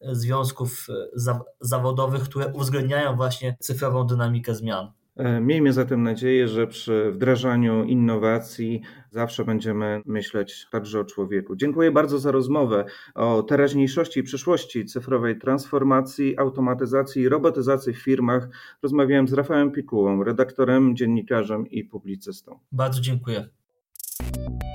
e, 0.00 0.14
związków 0.14 0.86
e, 0.88 1.40
zawodowych, 1.60 2.22
które 2.22 2.52
uwzględniają 2.52 3.16
właśnie 3.16 3.56
cyfrową 3.60 4.06
dynamikę 4.06 4.54
zmian. 4.54 4.92
E, 5.16 5.40
miejmy 5.40 5.72
zatem 5.72 6.02
nadzieję, 6.02 6.48
że 6.48 6.66
przy 6.66 7.10
wdrażaniu 7.12 7.84
innowacji 7.84 8.82
zawsze 9.10 9.44
będziemy 9.44 10.02
myśleć 10.06 10.66
także 10.70 11.00
o 11.00 11.04
człowieku. 11.04 11.56
Dziękuję 11.56 11.90
bardzo 11.90 12.18
za 12.18 12.30
rozmowę 12.30 12.84
o 13.14 13.42
teraźniejszości 13.42 14.20
i 14.20 14.22
przyszłości 14.22 14.84
cyfrowej 14.84 15.38
transformacji, 15.38 16.38
automatyzacji 16.38 17.22
i 17.22 17.28
robotyzacji 17.28 17.92
w 17.92 18.02
firmach. 18.02 18.48
Rozmawiałem 18.82 19.28
z 19.28 19.32
Rafałem 19.32 19.72
Pikułą, 19.72 20.24
redaktorem, 20.24 20.96
dziennikarzem 20.96 21.66
i 21.66 21.84
publicystą. 21.84 22.58
Bardzo 22.72 23.00
dziękuję. 23.00 23.48
you 24.20 24.67